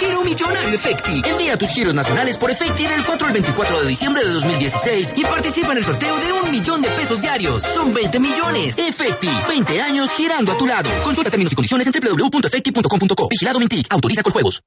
[0.00, 1.20] Giro Millonario Efecti.
[1.28, 5.24] Envía tus giros nacionales por Efecti del 4 al 24 de diciembre de 2016 y
[5.24, 7.62] participa en el sorteo de un millón de pesos diarios.
[7.62, 8.78] Son 20 millones.
[8.78, 10.88] Efecti, 20 años girando a tu lado.
[11.04, 13.28] Consulta términos y condiciones en www.efecti.com.co.
[13.28, 13.86] Vigilado Mintic.
[13.92, 14.62] Autoriza con juegos.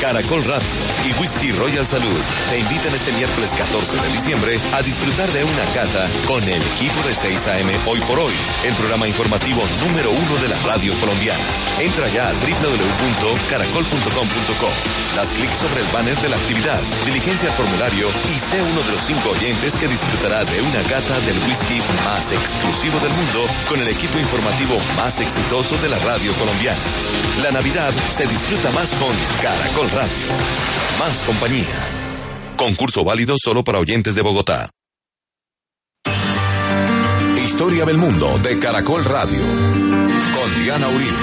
[0.00, 0.68] Caracol Radio
[1.04, 2.16] y Whisky Royal Salud
[2.50, 7.00] te invitan este miércoles 14 de diciembre a disfrutar de una cata con el equipo
[7.06, 8.34] de 6 AM Hoy por Hoy,
[8.64, 11.42] el programa informativo número uno de la radio colombiana.
[11.80, 14.68] Entra ya a www.caracol.com.co.
[15.16, 18.92] Das clic sobre el banner de la actividad, diligencia el formulario y sé uno de
[18.92, 23.80] los cinco oyentes que disfrutará de una cata del whisky más exclusivo del mundo con
[23.80, 26.78] el equipo informativo más exitoso de la radio colombiana.
[27.42, 30.26] La Navidad se disfruta más con Caracol Radio.
[30.98, 31.64] Más compañía.
[32.56, 34.68] Concurso válido solo para oyentes de Bogotá.
[37.44, 39.40] Historia del mundo de Caracol Radio.
[39.40, 41.16] Con Diana Uribe.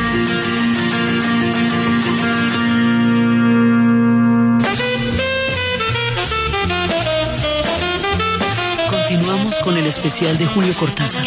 [8.90, 11.26] Continuamos con el especial de Julio Cortázar.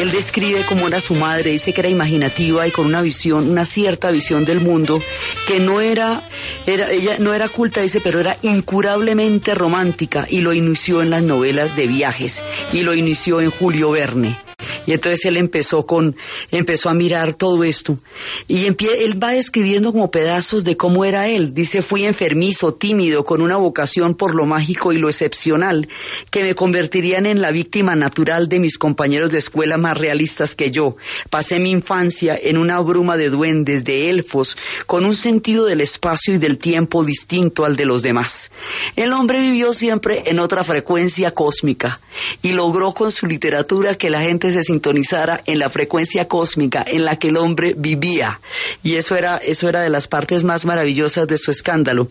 [0.00, 3.66] Él describe cómo era su madre, dice que era imaginativa y con una visión, una
[3.66, 5.02] cierta visión del mundo,
[5.46, 6.26] que no era,
[6.64, 11.22] era, ella no era culta, dice, pero era incurablemente romántica y lo inició en las
[11.22, 14.49] novelas de viajes y lo inició en Julio Verne.
[14.90, 16.16] Y entonces él empezó con,
[16.50, 17.96] empezó a mirar todo esto.
[18.48, 21.54] Y él va describiendo como pedazos de cómo era él.
[21.54, 25.88] Dice, fui enfermizo, tímido, con una vocación por lo mágico y lo excepcional,
[26.32, 30.72] que me convertirían en la víctima natural de mis compañeros de escuela más realistas que
[30.72, 30.96] yo.
[31.30, 36.34] Pasé mi infancia en una bruma de duendes, de elfos, con un sentido del espacio
[36.34, 38.50] y del tiempo distinto al de los demás.
[38.96, 42.00] El hombre vivió siempre en otra frecuencia cósmica
[42.42, 44.79] y logró con su literatura que la gente se sintiera
[45.46, 48.40] en la frecuencia cósmica en la que el hombre vivía.
[48.82, 52.08] Y eso era, eso era de las partes más maravillosas de su escándalo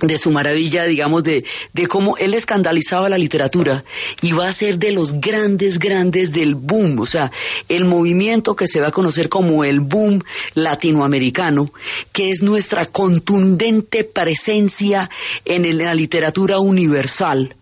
[0.00, 3.84] de su maravilla, digamos, de, de cómo él escandalizaba la literatura
[4.22, 7.32] y va a ser de los grandes, grandes del boom, o sea,
[7.68, 10.22] el movimiento que se va a conocer como el boom
[10.54, 11.72] latinoamericano,
[12.12, 15.10] que es nuestra contundente presencia
[15.44, 17.56] en la literatura universal.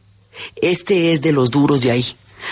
[0.57, 2.05] Este es de los duros de ahí.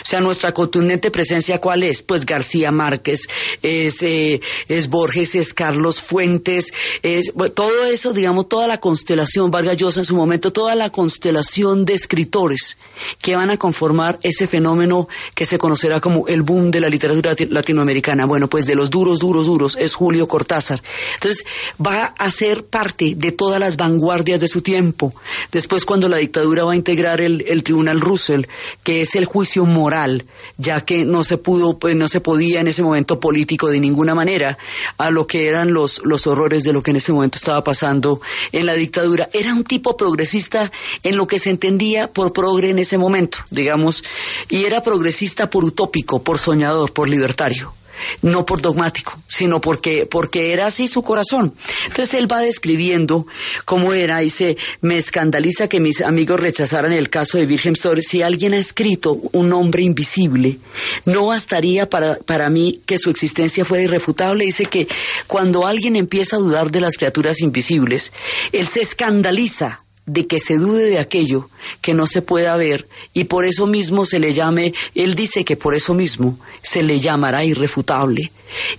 [0.02, 2.02] O sea, nuestra contundente presencia, ¿cuál es?
[2.02, 3.22] Pues García Márquez,
[3.62, 9.76] es, eh, es Borges, es Carlos Fuentes, es todo eso, digamos, toda la constelación, Vargas
[9.76, 12.76] Llosa en su momento, toda la constelación de escritores
[13.20, 17.34] que van a conformar ese fenómeno que se conocerá como el boom de la literatura
[17.48, 18.26] latinoamericana.
[18.26, 20.82] Bueno, pues de los duros, duros, duros es Julio Cortázar.
[21.14, 21.44] Entonces,
[21.84, 25.14] va a ser parte de todas las vanguardias de su tiempo.
[25.52, 28.46] Después, cuando la dictadura va a integrar el, el Tribunal Russell,
[28.82, 30.24] que es el juicio moral, moral,
[30.56, 34.14] ya que no se pudo, pues no se podía en ese momento político de ninguna
[34.14, 34.56] manera
[34.96, 38.22] a lo que eran los, los horrores de lo que en ese momento estaba pasando
[38.50, 39.28] en la dictadura.
[39.34, 44.04] Era un tipo progresista en lo que se entendía por progre en ese momento, digamos,
[44.48, 47.74] y era progresista por utópico, por soñador, por libertario
[48.22, 51.54] no por dogmático, sino porque, porque era así su corazón.
[51.86, 53.26] Entonces él va describiendo
[53.64, 58.02] cómo era, dice, me escandaliza que mis amigos rechazaran el caso de Virgen Story.
[58.02, 60.58] Si alguien ha escrito un nombre invisible,
[61.04, 64.44] no bastaría para, para mí que su existencia fuera irrefutable.
[64.44, 64.88] Dice que
[65.26, 68.12] cuando alguien empieza a dudar de las criaturas invisibles,
[68.52, 71.48] él se escandaliza de que se dude de aquello
[71.80, 75.56] que no se pueda ver y por eso mismo se le llame, él dice que
[75.56, 78.30] por eso mismo se le llamará irrefutable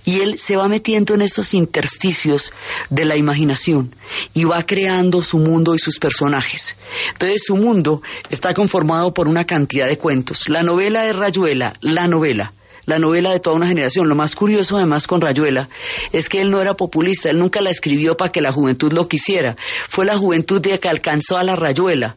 [0.04, 2.52] y él se va metiendo en esos intersticios
[2.90, 3.94] de la imaginación
[4.34, 6.76] y va creando su mundo y sus personajes.
[7.12, 10.48] Entonces su mundo está conformado por una cantidad de cuentos.
[10.48, 12.52] La novela de Rayuela, la novela,
[12.86, 14.08] la novela de toda una generación.
[14.08, 15.68] Lo más curioso además con Rayuela
[16.12, 19.08] es que él no era populista, él nunca la escribió para que la juventud lo
[19.08, 19.56] quisiera.
[19.88, 22.16] Fue la juventud de que alcanzó a la Rayuela.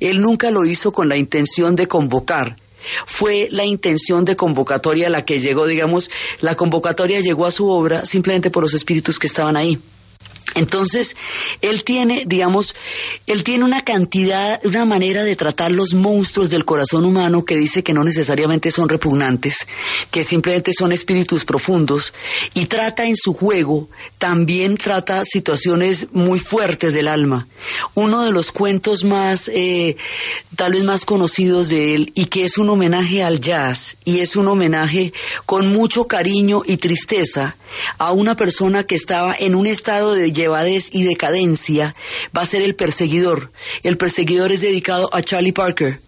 [0.00, 2.56] Él nunca lo hizo con la intención de convocar.
[3.06, 8.04] Fue la intención de convocatoria la que llegó, digamos, la convocatoria llegó a su obra
[8.04, 9.78] simplemente por los espíritus que estaban ahí.
[10.58, 11.16] Entonces,
[11.60, 12.74] él tiene, digamos,
[13.28, 17.84] él tiene una cantidad, una manera de tratar los monstruos del corazón humano que dice
[17.84, 19.68] que no necesariamente son repugnantes,
[20.10, 22.12] que simplemente son espíritus profundos,
[22.54, 27.46] y trata en su juego, también trata situaciones muy fuertes del alma.
[27.94, 29.96] Uno de los cuentos más, eh,
[30.56, 34.34] tal vez más conocidos de él, y que es un homenaje al jazz, y es
[34.34, 35.12] un homenaje
[35.46, 37.56] con mucho cariño y tristeza
[37.98, 40.32] a una persona que estaba en un estado de
[40.92, 41.94] y decadencia
[42.36, 43.52] va a ser el perseguidor.
[43.82, 46.00] El perseguidor es dedicado a Charlie Parker.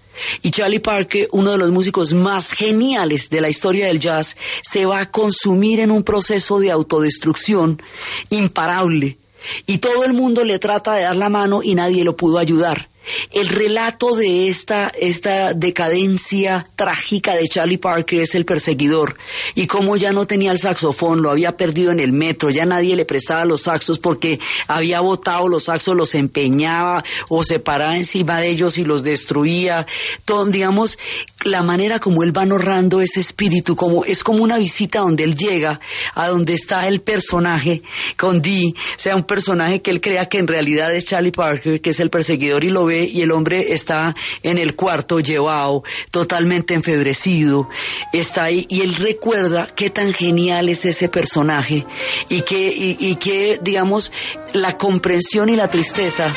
[0.42, 4.86] Y Charlie Parker, uno de los músicos más geniales de la historia del jazz, se
[4.86, 7.82] va a consumir en un proceso de autodestrucción
[8.28, 9.18] imparable.
[9.66, 12.90] Y todo el mundo le trata de dar la mano y nadie lo pudo ayudar.
[13.32, 19.16] El relato de esta, esta decadencia trágica de Charlie Parker es el perseguidor
[19.54, 22.96] y cómo ya no tenía el saxofón, lo había perdido en el metro, ya nadie
[22.96, 28.40] le prestaba los saxos porque había botado los saxos, los empeñaba o se paraba encima
[28.40, 29.86] de ellos y los destruía.
[30.24, 30.98] Todo, digamos,
[31.44, 35.36] la manera como él va narrando ese espíritu, como es como una visita donde él
[35.36, 35.80] llega
[36.14, 37.82] a donde está el personaje
[38.16, 41.90] con Dee, sea un personaje que él crea que en realidad es Charlie Parker, que
[41.90, 46.74] es el perseguidor y lo ve y el hombre está en el cuarto llevado, totalmente
[46.74, 47.68] enfebrecido,
[48.12, 51.86] está ahí y él recuerda qué tan genial es ese personaje
[52.28, 54.12] y que, y, que digamos,
[54.52, 56.32] la comprensión y la tristeza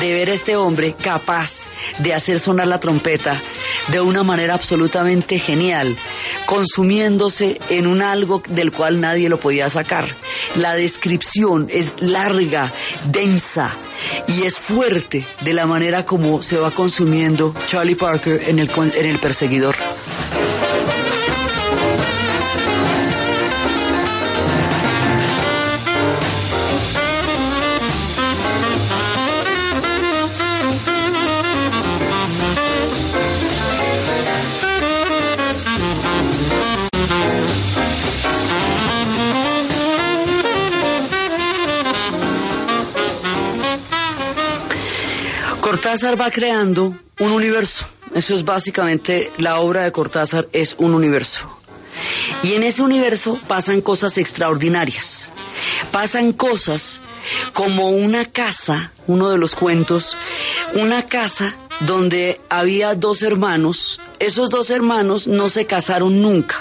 [0.00, 3.40] de ver a este hombre capaz de hacer sonar la trompeta
[3.88, 5.96] de una manera absolutamente genial,
[6.46, 10.08] consumiéndose en un algo del cual nadie lo podía sacar.
[10.56, 12.72] La descripción es larga,
[13.10, 13.74] densa,
[14.26, 19.06] y es fuerte de la manera como se va consumiendo Charlie Parker en el, en
[19.06, 19.74] el perseguidor.
[45.94, 47.86] Cortázar va creando un universo.
[48.12, 51.46] Eso es básicamente la obra de Cortázar, es un universo.
[52.42, 55.30] Y en ese universo pasan cosas extraordinarias.
[55.92, 57.00] Pasan cosas
[57.52, 60.16] como una casa, uno de los cuentos,
[60.72, 64.00] una casa donde había dos hermanos.
[64.18, 66.60] Esos dos hermanos no se casaron nunca.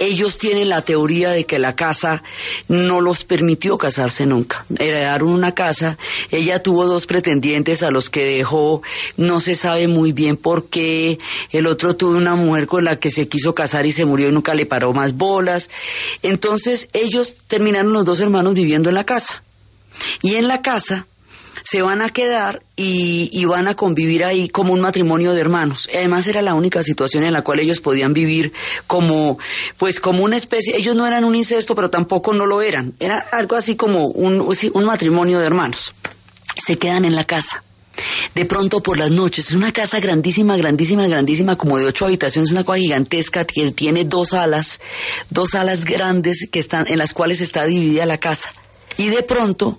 [0.00, 2.22] Ellos tienen la teoría de que la casa
[2.68, 4.64] no los permitió casarse nunca.
[4.78, 5.98] Heredaron una casa,
[6.30, 8.82] ella tuvo dos pretendientes a los que dejó,
[9.16, 11.18] no se sabe muy bien por qué,
[11.50, 14.32] el otro tuvo una mujer con la que se quiso casar y se murió y
[14.32, 15.70] nunca le paró más bolas.
[16.22, 19.42] Entonces ellos terminaron los dos hermanos viviendo en la casa.
[20.22, 21.06] Y en la casa
[21.62, 25.88] se van a quedar y, van a convivir ahí como un matrimonio de hermanos.
[25.94, 28.52] Además era la única situación en la cual ellos podían vivir
[28.86, 29.38] como,
[29.78, 32.94] pues como una especie, ellos no eran un incesto, pero tampoco no lo eran.
[32.98, 35.92] Era algo así como un, un matrimonio de hermanos.
[36.56, 37.62] Se quedan en la casa.
[38.34, 42.50] De pronto por las noches, es una casa grandísima, grandísima, grandísima, como de ocho habitaciones,
[42.50, 44.80] una cosa gigantesca que tiene dos alas,
[45.28, 48.50] dos alas grandes que están, en las cuales está dividida la casa.
[48.96, 49.78] Y de pronto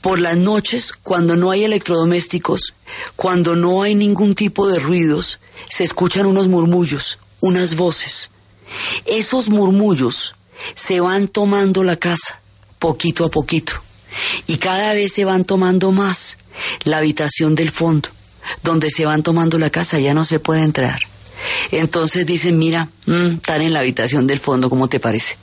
[0.00, 2.74] por las noches, cuando no hay electrodomésticos,
[3.16, 8.30] cuando no hay ningún tipo de ruidos, se escuchan unos murmullos, unas voces.
[9.04, 10.34] Esos murmullos
[10.74, 12.40] se van tomando la casa,
[12.78, 13.74] poquito a poquito,
[14.46, 16.38] y cada vez se van tomando más
[16.84, 18.10] la habitación del fondo,
[18.62, 21.11] donde se van tomando la casa, ya no se puede entrar.
[21.70, 25.36] Entonces dicen, mira, mm, están en la habitación del fondo, ¿cómo te parece?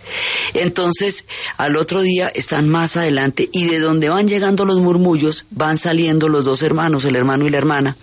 [0.54, 1.26] Entonces,
[1.58, 6.30] al otro día están más adelante y de donde van llegando los murmullos van saliendo
[6.30, 7.98] los dos hermanos, el hermano y la hermana.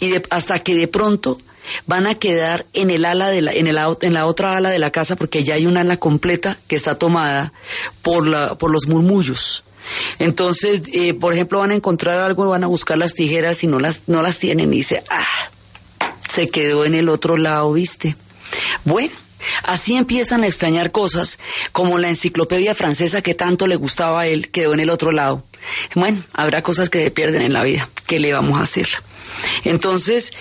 [0.00, 1.38] Y hasta que de pronto
[1.86, 4.78] van a quedar en el ala de la, en, el, en la otra ala de
[4.78, 7.52] la casa porque ya hay una ala completa que está tomada
[8.02, 9.64] por, la, por los murmullos.
[10.18, 13.78] Entonces, eh, por ejemplo, van a encontrar algo, van a buscar las tijeras y no
[13.78, 15.50] las, no las tienen y dice, ah,
[16.28, 18.16] se quedó en el otro lado, ¿viste?
[18.84, 19.12] Bueno,
[19.62, 21.38] Así empiezan a extrañar cosas,
[21.72, 25.44] como la enciclopedia francesa que tanto le gustaba a él, quedó en el otro lado.
[25.94, 28.88] Bueno, habrá cosas que se pierden en la vida, ¿qué le vamos a hacer?
[29.64, 30.32] Entonces,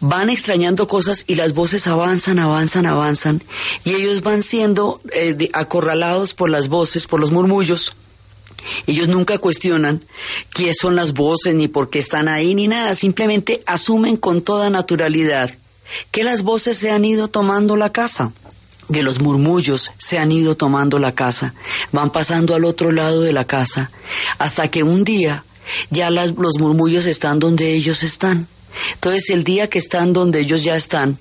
[0.00, 3.42] van extrañando cosas y las voces avanzan, avanzan, avanzan,
[3.84, 7.94] y ellos van siendo eh, acorralados por las voces, por los murmullos,
[8.86, 10.04] ellos nunca cuestionan
[10.50, 12.94] quiénes son las voces, ni por qué están ahí, ni nada.
[12.94, 15.50] Simplemente asumen con toda naturalidad
[16.10, 18.32] que las voces se han ido tomando la casa,
[18.92, 21.54] que los murmullos se han ido tomando la casa,
[21.92, 23.90] van pasando al otro lado de la casa,
[24.38, 25.44] hasta que un día
[25.90, 28.48] ya los murmullos están donde ellos están.
[28.94, 31.18] Entonces el día que están donde ellos ya están,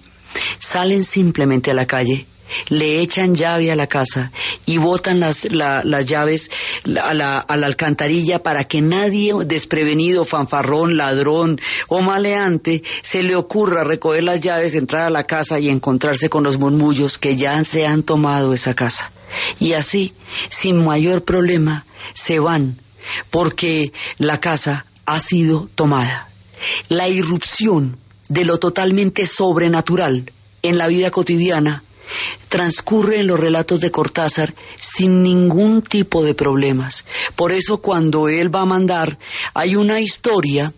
[0.59, 2.25] salen simplemente a la calle
[2.69, 4.31] le echan llave a la casa
[4.65, 6.49] y botan las, las llaves
[6.85, 13.35] a la, a la, alcantarilla para que nadie desprevenido, fanfarrón, ladrón o maleante se le
[13.35, 17.63] ocurra recoger las llaves, entrar a la casa y encontrarse con los murmullos que ya
[17.63, 19.11] se han tomado esa casa.
[19.59, 20.13] Y así,
[20.49, 22.77] sin mayor problema, se van
[23.29, 26.29] porque la casa ha sido tomada.
[26.89, 27.97] La irrupción
[28.29, 30.31] de lo totalmente sobrenatural
[30.61, 31.83] en la vida cotidiana
[32.49, 37.05] transcurre en los relatos de Cortázar sin ningún tipo de problemas.
[37.35, 39.17] Por eso cuando él va a mandar,
[39.53, 40.73] hay una historia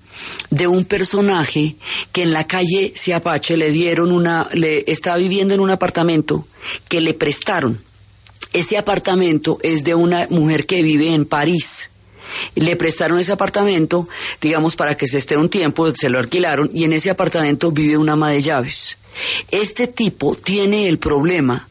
[0.50, 1.76] de un personaje
[2.12, 6.48] que en la calle Siapache le dieron una, le estaba viviendo en un apartamento
[6.88, 7.82] que le prestaron.
[8.52, 11.92] Ese apartamento es de una mujer que vive en París.
[12.56, 14.08] Le prestaron ese apartamento,
[14.42, 17.98] digamos, para que se esté un tiempo, se lo alquilaron, y en ese apartamento vive
[17.98, 18.98] una ama de llaves.
[19.52, 21.68] Este tipo tiene el problema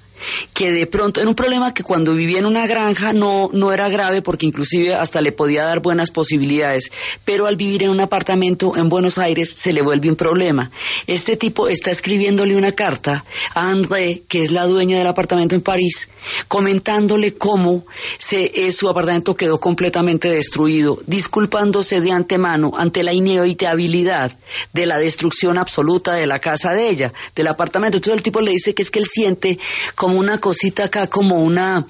[0.55, 3.89] que de pronto, en un problema que cuando vivía en una granja no, no era
[3.89, 6.91] grave porque inclusive hasta le podía dar buenas posibilidades,
[7.25, 10.71] pero al vivir en un apartamento en Buenos Aires se le vuelve un problema.
[11.07, 15.61] Este tipo está escribiéndole una carta a André, que es la dueña del apartamento en
[15.61, 16.09] París,
[16.49, 17.85] comentándole cómo
[18.19, 24.37] se, eh, su apartamento quedó completamente destruido, disculpándose de antemano ante la inevitabilidad
[24.73, 27.97] de la destrucción absoluta de la casa de ella, del apartamento.
[27.97, 29.59] Entonces el tipo le dice que es que él siente
[29.95, 31.87] como una cosita acá, como una,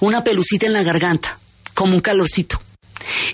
[0.00, 1.38] una pelucita en la garganta,
[1.74, 2.60] como un calorcito.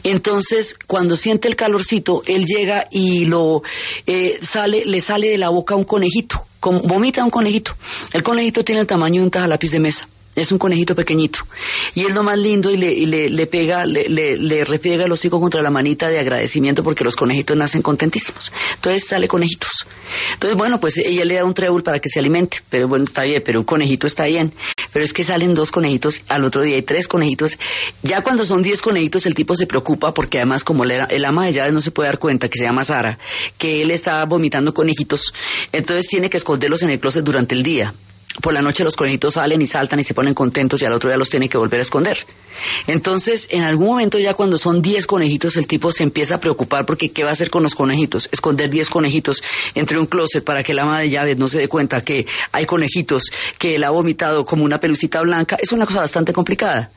[0.02, 3.62] Entonces, cuando siente el calorcito, él llega y lo
[4.06, 7.76] eh, sale, le sale de la boca un conejito, vomita un conejito.
[8.12, 10.08] El conejito tiene el tamaño de un tajalápiz de mesa.
[10.34, 11.40] Es un conejito pequeñito.
[11.94, 15.62] Y es lo más lindo y le, le, pega, le, le, refiega el hocico contra
[15.62, 18.52] la manita de agradecimiento porque los conejitos nacen contentísimos.
[18.74, 19.86] Entonces sale conejitos.
[20.34, 22.58] Entonces, bueno, pues ella le da un trébol para que se alimente.
[22.68, 24.52] Pero bueno, está bien, pero un conejito está bien.
[24.92, 27.58] Pero es que salen dos conejitos, al otro día hay tres conejitos.
[28.02, 31.52] Ya cuando son diez conejitos, el tipo se preocupa porque además, como el ama de
[31.52, 33.18] llaves no se puede dar cuenta, que se llama Sara,
[33.58, 35.34] que él está vomitando conejitos,
[35.72, 37.94] entonces tiene que esconderlos en el closet durante el día
[38.40, 41.08] por la noche los conejitos salen y saltan y se ponen contentos y al otro
[41.08, 42.18] día los tiene que volver a esconder.
[42.86, 46.86] Entonces, en algún momento ya cuando son 10 conejitos, el tipo se empieza a preocupar
[46.86, 48.28] porque ¿qué va a hacer con los conejitos?
[48.32, 49.42] Esconder 10 conejitos
[49.74, 52.66] entre un closet para que la ama de llaves no se dé cuenta que hay
[52.66, 53.24] conejitos
[53.58, 56.90] que él ha vomitado como una pelucita blanca, es una cosa bastante complicada.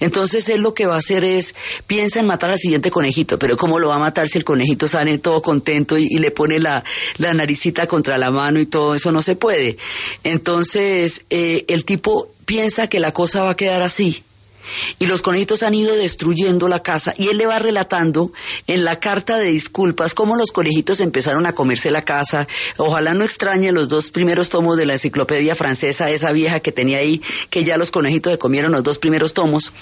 [0.00, 1.54] Entonces él lo que va a hacer es,
[1.86, 4.88] piensa en matar al siguiente conejito, pero ¿cómo lo va a matar si el conejito
[4.88, 6.82] sale todo contento y, le pone la,
[7.18, 9.12] la, naricita contra la mano y todo eso?
[9.12, 9.76] No se puede.
[10.24, 14.22] Entonces eh, el tipo piensa que la cosa va a quedar así
[14.98, 18.32] y los conejitos han ido destruyendo la casa y él le va relatando
[18.66, 22.46] en la carta de disculpas cómo los conejitos empezaron a comerse la casa.
[22.76, 26.98] Ojalá no extrañe los dos primeros tomos de la enciclopedia francesa, esa vieja que tenía
[26.98, 29.72] ahí, que ya los conejitos se comieron los dos primeros tomos.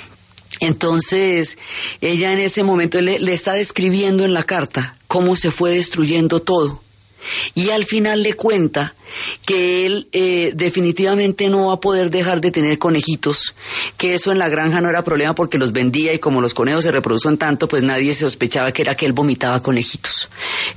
[0.60, 1.58] Entonces,
[2.00, 6.40] ella en ese momento le, le está describiendo en la carta cómo se fue destruyendo
[6.40, 6.82] todo.
[7.54, 8.94] Y al final le cuenta
[9.44, 13.54] que él eh, definitivamente no va a poder dejar de tener conejitos,
[13.96, 16.84] que eso en la granja no era problema porque los vendía y como los conejos
[16.84, 20.28] se reproducen tanto, pues nadie se sospechaba que era que él vomitaba conejitos.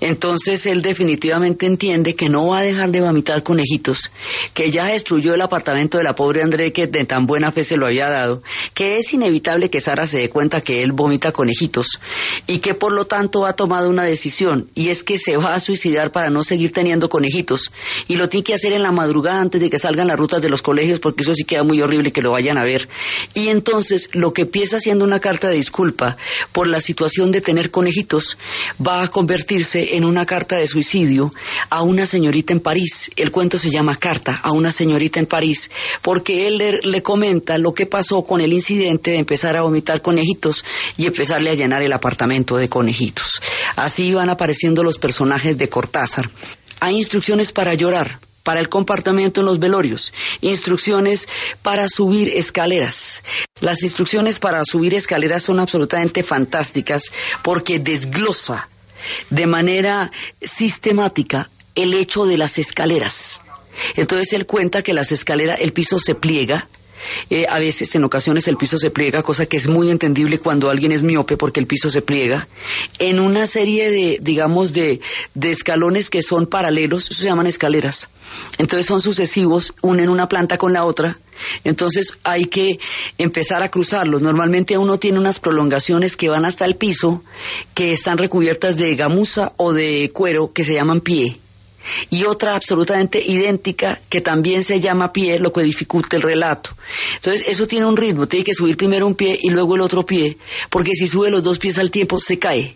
[0.01, 4.11] Entonces él definitivamente entiende que no va a dejar de vomitar conejitos,
[4.53, 7.77] que ya destruyó el apartamento de la pobre André que de tan buena fe se
[7.77, 8.41] lo había dado,
[8.73, 11.99] que es inevitable que Sara se dé cuenta que él vomita conejitos
[12.47, 15.59] y que por lo tanto ha tomado una decisión y es que se va a
[15.59, 17.71] suicidar para no seguir teniendo conejitos
[18.07, 20.49] y lo tiene que hacer en la madrugada antes de que salgan las rutas de
[20.49, 22.87] los colegios, porque eso sí queda muy horrible que lo vayan a ver.
[23.33, 26.17] Y entonces lo que empieza siendo una carta de disculpa
[26.51, 28.37] por la situación de tener conejitos
[28.85, 31.33] va a convertirse en una carta de suicidio
[31.69, 33.11] a una señorita en París.
[33.15, 37.57] El cuento se llama Carta a una señorita en París, porque él le, le comenta
[37.57, 40.65] lo que pasó con el incidente de empezar a vomitar conejitos
[40.97, 43.41] y empezarle a llenar el apartamento de conejitos.
[43.75, 46.29] Así van apareciendo los personajes de Cortázar.
[46.79, 51.27] Hay instrucciones para llorar, para el comportamiento en los velorios, instrucciones
[51.61, 53.23] para subir escaleras.
[53.59, 57.03] Las instrucciones para subir escaleras son absolutamente fantásticas
[57.43, 58.69] porque desglosa
[59.29, 60.11] de manera
[60.41, 63.41] sistemática el hecho de las escaleras.
[63.95, 66.67] Entonces él cuenta que las escaleras, el piso se pliega,
[67.29, 70.69] eh, a veces, en ocasiones, el piso se pliega, cosa que es muy entendible cuando
[70.69, 72.47] alguien es miope porque el piso se pliega.
[72.97, 75.01] En una serie de, digamos, de,
[75.33, 78.09] de escalones que son paralelos, eso se llaman escaleras.
[78.57, 81.17] Entonces son sucesivos, unen una planta con la otra.
[81.63, 82.79] Entonces hay que
[83.17, 84.21] empezar a cruzarlos.
[84.21, 87.23] Normalmente uno tiene unas prolongaciones que van hasta el piso,
[87.73, 91.39] que están recubiertas de gamuza o de cuero, que se llaman pie
[92.09, 96.71] y otra absolutamente idéntica que también se llama pie, lo que dificulta el relato.
[97.15, 100.05] Entonces, eso tiene un ritmo, tiene que subir primero un pie y luego el otro
[100.05, 100.37] pie,
[100.69, 102.75] porque si sube los dos pies al tiempo se cae.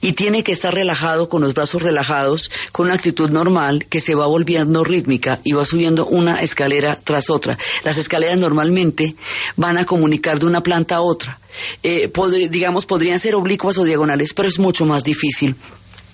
[0.00, 4.14] Y tiene que estar relajado, con los brazos relajados, con una actitud normal que se
[4.14, 7.58] va volviendo rítmica y va subiendo una escalera tras otra.
[7.84, 9.14] Las escaleras normalmente
[9.56, 11.38] van a comunicar de una planta a otra.
[11.82, 12.10] Eh,
[12.48, 15.54] digamos, podrían ser oblicuas o diagonales, pero es mucho más difícil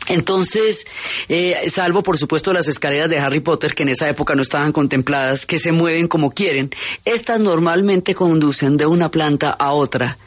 [0.06, 0.86] entonces,
[1.28, 4.72] eh, salvo por supuesto las escaleras de Harry Potter, que en esa época no estaban
[4.72, 6.70] contempladas, que se mueven como quieren,
[7.04, 10.18] estas normalmente conducen de una planta a otra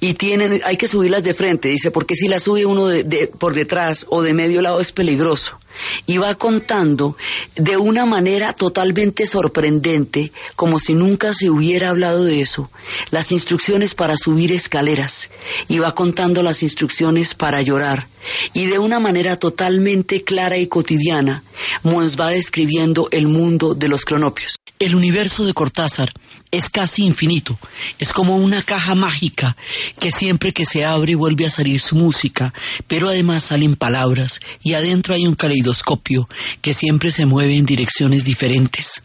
[0.00, 3.54] y tienen, hay que subirlas de frente, dice, porque si las sube uno de, por
[3.54, 5.58] detrás o de medio lado es peligroso
[6.06, 7.16] y va contando
[7.54, 12.70] de una manera totalmente sorprendente, como si nunca se hubiera hablado de eso,
[13.10, 15.30] las instrucciones para subir escaleras
[15.68, 18.08] y va contando las instrucciones para llorar
[18.52, 21.44] y de una manera totalmente clara y cotidiana
[21.82, 24.55] nos va describiendo el mundo de los cronopios.
[24.78, 26.12] El universo de Cortázar
[26.50, 27.58] es casi infinito,
[27.98, 29.56] es como una caja mágica
[29.98, 32.52] que siempre que se abre vuelve a salir su música,
[32.86, 36.28] pero además salen palabras y adentro hay un caleidoscopio
[36.60, 39.02] que siempre se mueve en direcciones diferentes.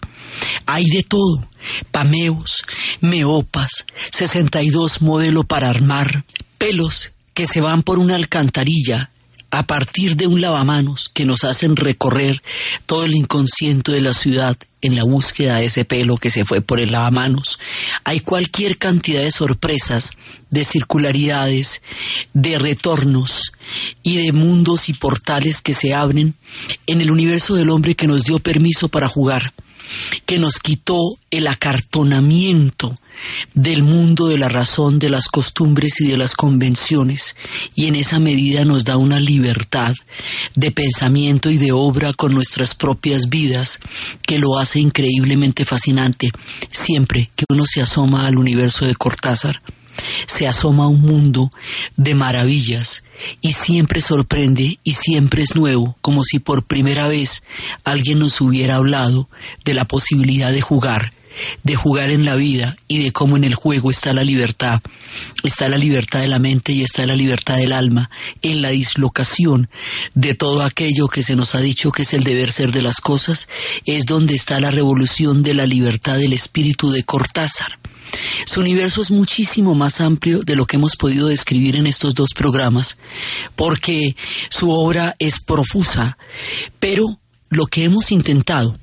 [0.65, 1.47] Hay de todo,
[1.91, 2.63] pameos,
[2.99, 6.25] meopas, 62 modelo para armar,
[6.57, 9.11] pelos que se van por una alcantarilla
[9.51, 12.41] a partir de un lavamanos que nos hacen recorrer
[12.85, 16.61] todo el inconsciente de la ciudad en la búsqueda de ese pelo que se fue
[16.61, 17.59] por el lavamanos.
[18.03, 20.11] Hay cualquier cantidad de sorpresas,
[20.49, 21.83] de circularidades,
[22.33, 23.51] de retornos
[24.01, 26.33] y de mundos y portales que se abren
[26.87, 29.53] en el universo del hombre que nos dio permiso para jugar
[30.25, 30.97] que nos quitó
[31.29, 32.95] el acartonamiento
[33.53, 37.35] del mundo de la razón, de las costumbres y de las convenciones,
[37.75, 39.95] y en esa medida nos da una libertad
[40.55, 43.79] de pensamiento y de obra con nuestras propias vidas
[44.23, 46.31] que lo hace increíblemente fascinante
[46.71, 49.61] siempre que uno se asoma al universo de Cortázar.
[50.27, 51.51] Se asoma un mundo
[51.97, 53.03] de maravillas
[53.41, 57.43] y siempre sorprende y siempre es nuevo, como si por primera vez
[57.83, 59.29] alguien nos hubiera hablado
[59.63, 61.13] de la posibilidad de jugar
[61.63, 64.81] de jugar en la vida y de cómo en el juego está la libertad.
[65.43, 68.09] Está la libertad de la mente y está la libertad del alma,
[68.41, 69.69] en la dislocación
[70.13, 73.01] de todo aquello que se nos ha dicho que es el deber ser de las
[73.01, 73.49] cosas,
[73.85, 77.80] es donde está la revolución de la libertad del espíritu de Cortázar.
[78.45, 82.29] Su universo es muchísimo más amplio de lo que hemos podido describir en estos dos
[82.35, 82.99] programas,
[83.55, 84.15] porque
[84.49, 86.17] su obra es profusa,
[86.79, 88.77] pero lo que hemos intentado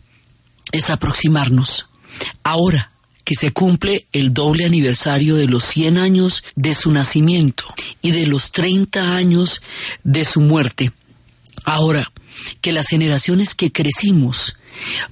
[0.72, 1.88] es aproximarnos.
[2.42, 2.92] Ahora
[3.24, 7.64] que se cumple el doble aniversario de los 100 años de su nacimiento
[8.00, 9.60] y de los 30 años
[10.02, 10.92] de su muerte,
[11.64, 12.10] ahora
[12.62, 14.56] que las generaciones que crecimos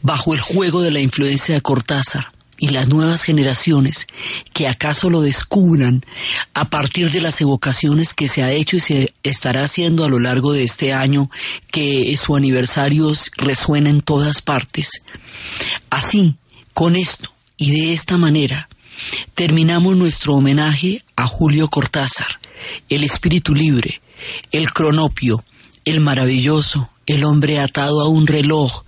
[0.00, 4.06] bajo el juego de la influencia de Cortázar y las nuevas generaciones
[4.52, 6.04] que acaso lo descubran
[6.54, 10.18] a partir de las evocaciones que se ha hecho y se estará haciendo a lo
[10.18, 11.30] largo de este año
[11.70, 15.02] que su aniversario resuena en todas partes.
[15.90, 16.36] Así,
[16.72, 18.68] con esto y de esta manera
[19.34, 22.40] terminamos nuestro homenaje a Julio Cortázar,
[22.88, 24.00] el espíritu libre,
[24.50, 25.44] el cronopio,
[25.84, 28.84] el maravilloso, el hombre atado a un reloj,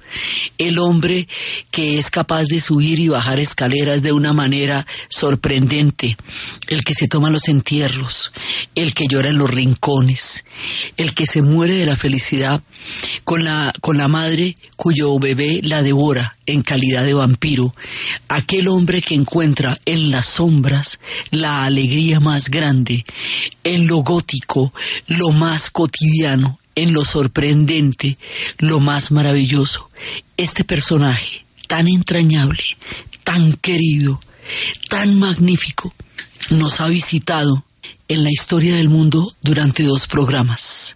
[0.59, 1.29] el hombre
[1.71, 6.17] que es capaz de subir y bajar escaleras de una manera sorprendente,
[6.67, 8.33] el que se toma los entierros,
[8.75, 10.45] el que llora en los rincones,
[10.97, 12.63] el que se muere de la felicidad
[13.25, 17.75] con la, con la madre cuyo bebé la devora en calidad de vampiro,
[18.29, 20.99] aquel hombre que encuentra en las sombras
[21.31, 23.05] la alegría más grande,
[23.65, 24.73] en lo gótico,
[25.07, 28.19] lo más cotidiano, en lo sorprendente,
[28.59, 29.91] lo más maravilloso.
[30.37, 32.63] Este personaje tan entrañable,
[33.25, 34.21] tan querido,
[34.89, 35.93] tan magnífico,
[36.51, 37.65] nos ha visitado
[38.07, 40.95] en la historia del mundo durante dos programas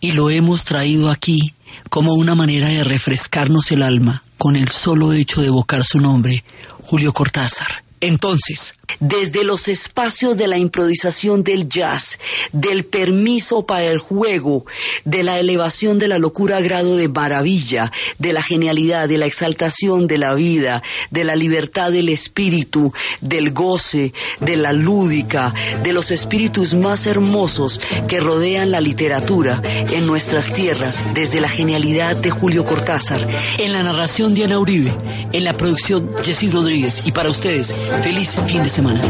[0.00, 1.54] y lo hemos traído aquí
[1.90, 6.44] como una manera de refrescarnos el alma con el solo hecho de evocar su nombre,
[6.82, 7.84] Julio Cortázar.
[8.00, 12.18] Entonces, desde los espacios de la improvisación del jazz,
[12.52, 14.64] del permiso para el juego,
[15.04, 19.26] de la elevación de la locura a grado de maravilla, de la genialidad, de la
[19.26, 25.92] exaltación de la vida, de la libertad del espíritu, del goce, de la lúdica, de
[25.92, 32.30] los espíritus más hermosos que rodean la literatura en nuestras tierras, desde la genialidad de
[32.30, 33.26] Julio Cortázar,
[33.58, 34.92] en la narración de Ana Uribe,
[35.32, 37.02] en la producción Jessy Rodríguez.
[37.04, 39.00] Y para ustedes, feliz fin de semana.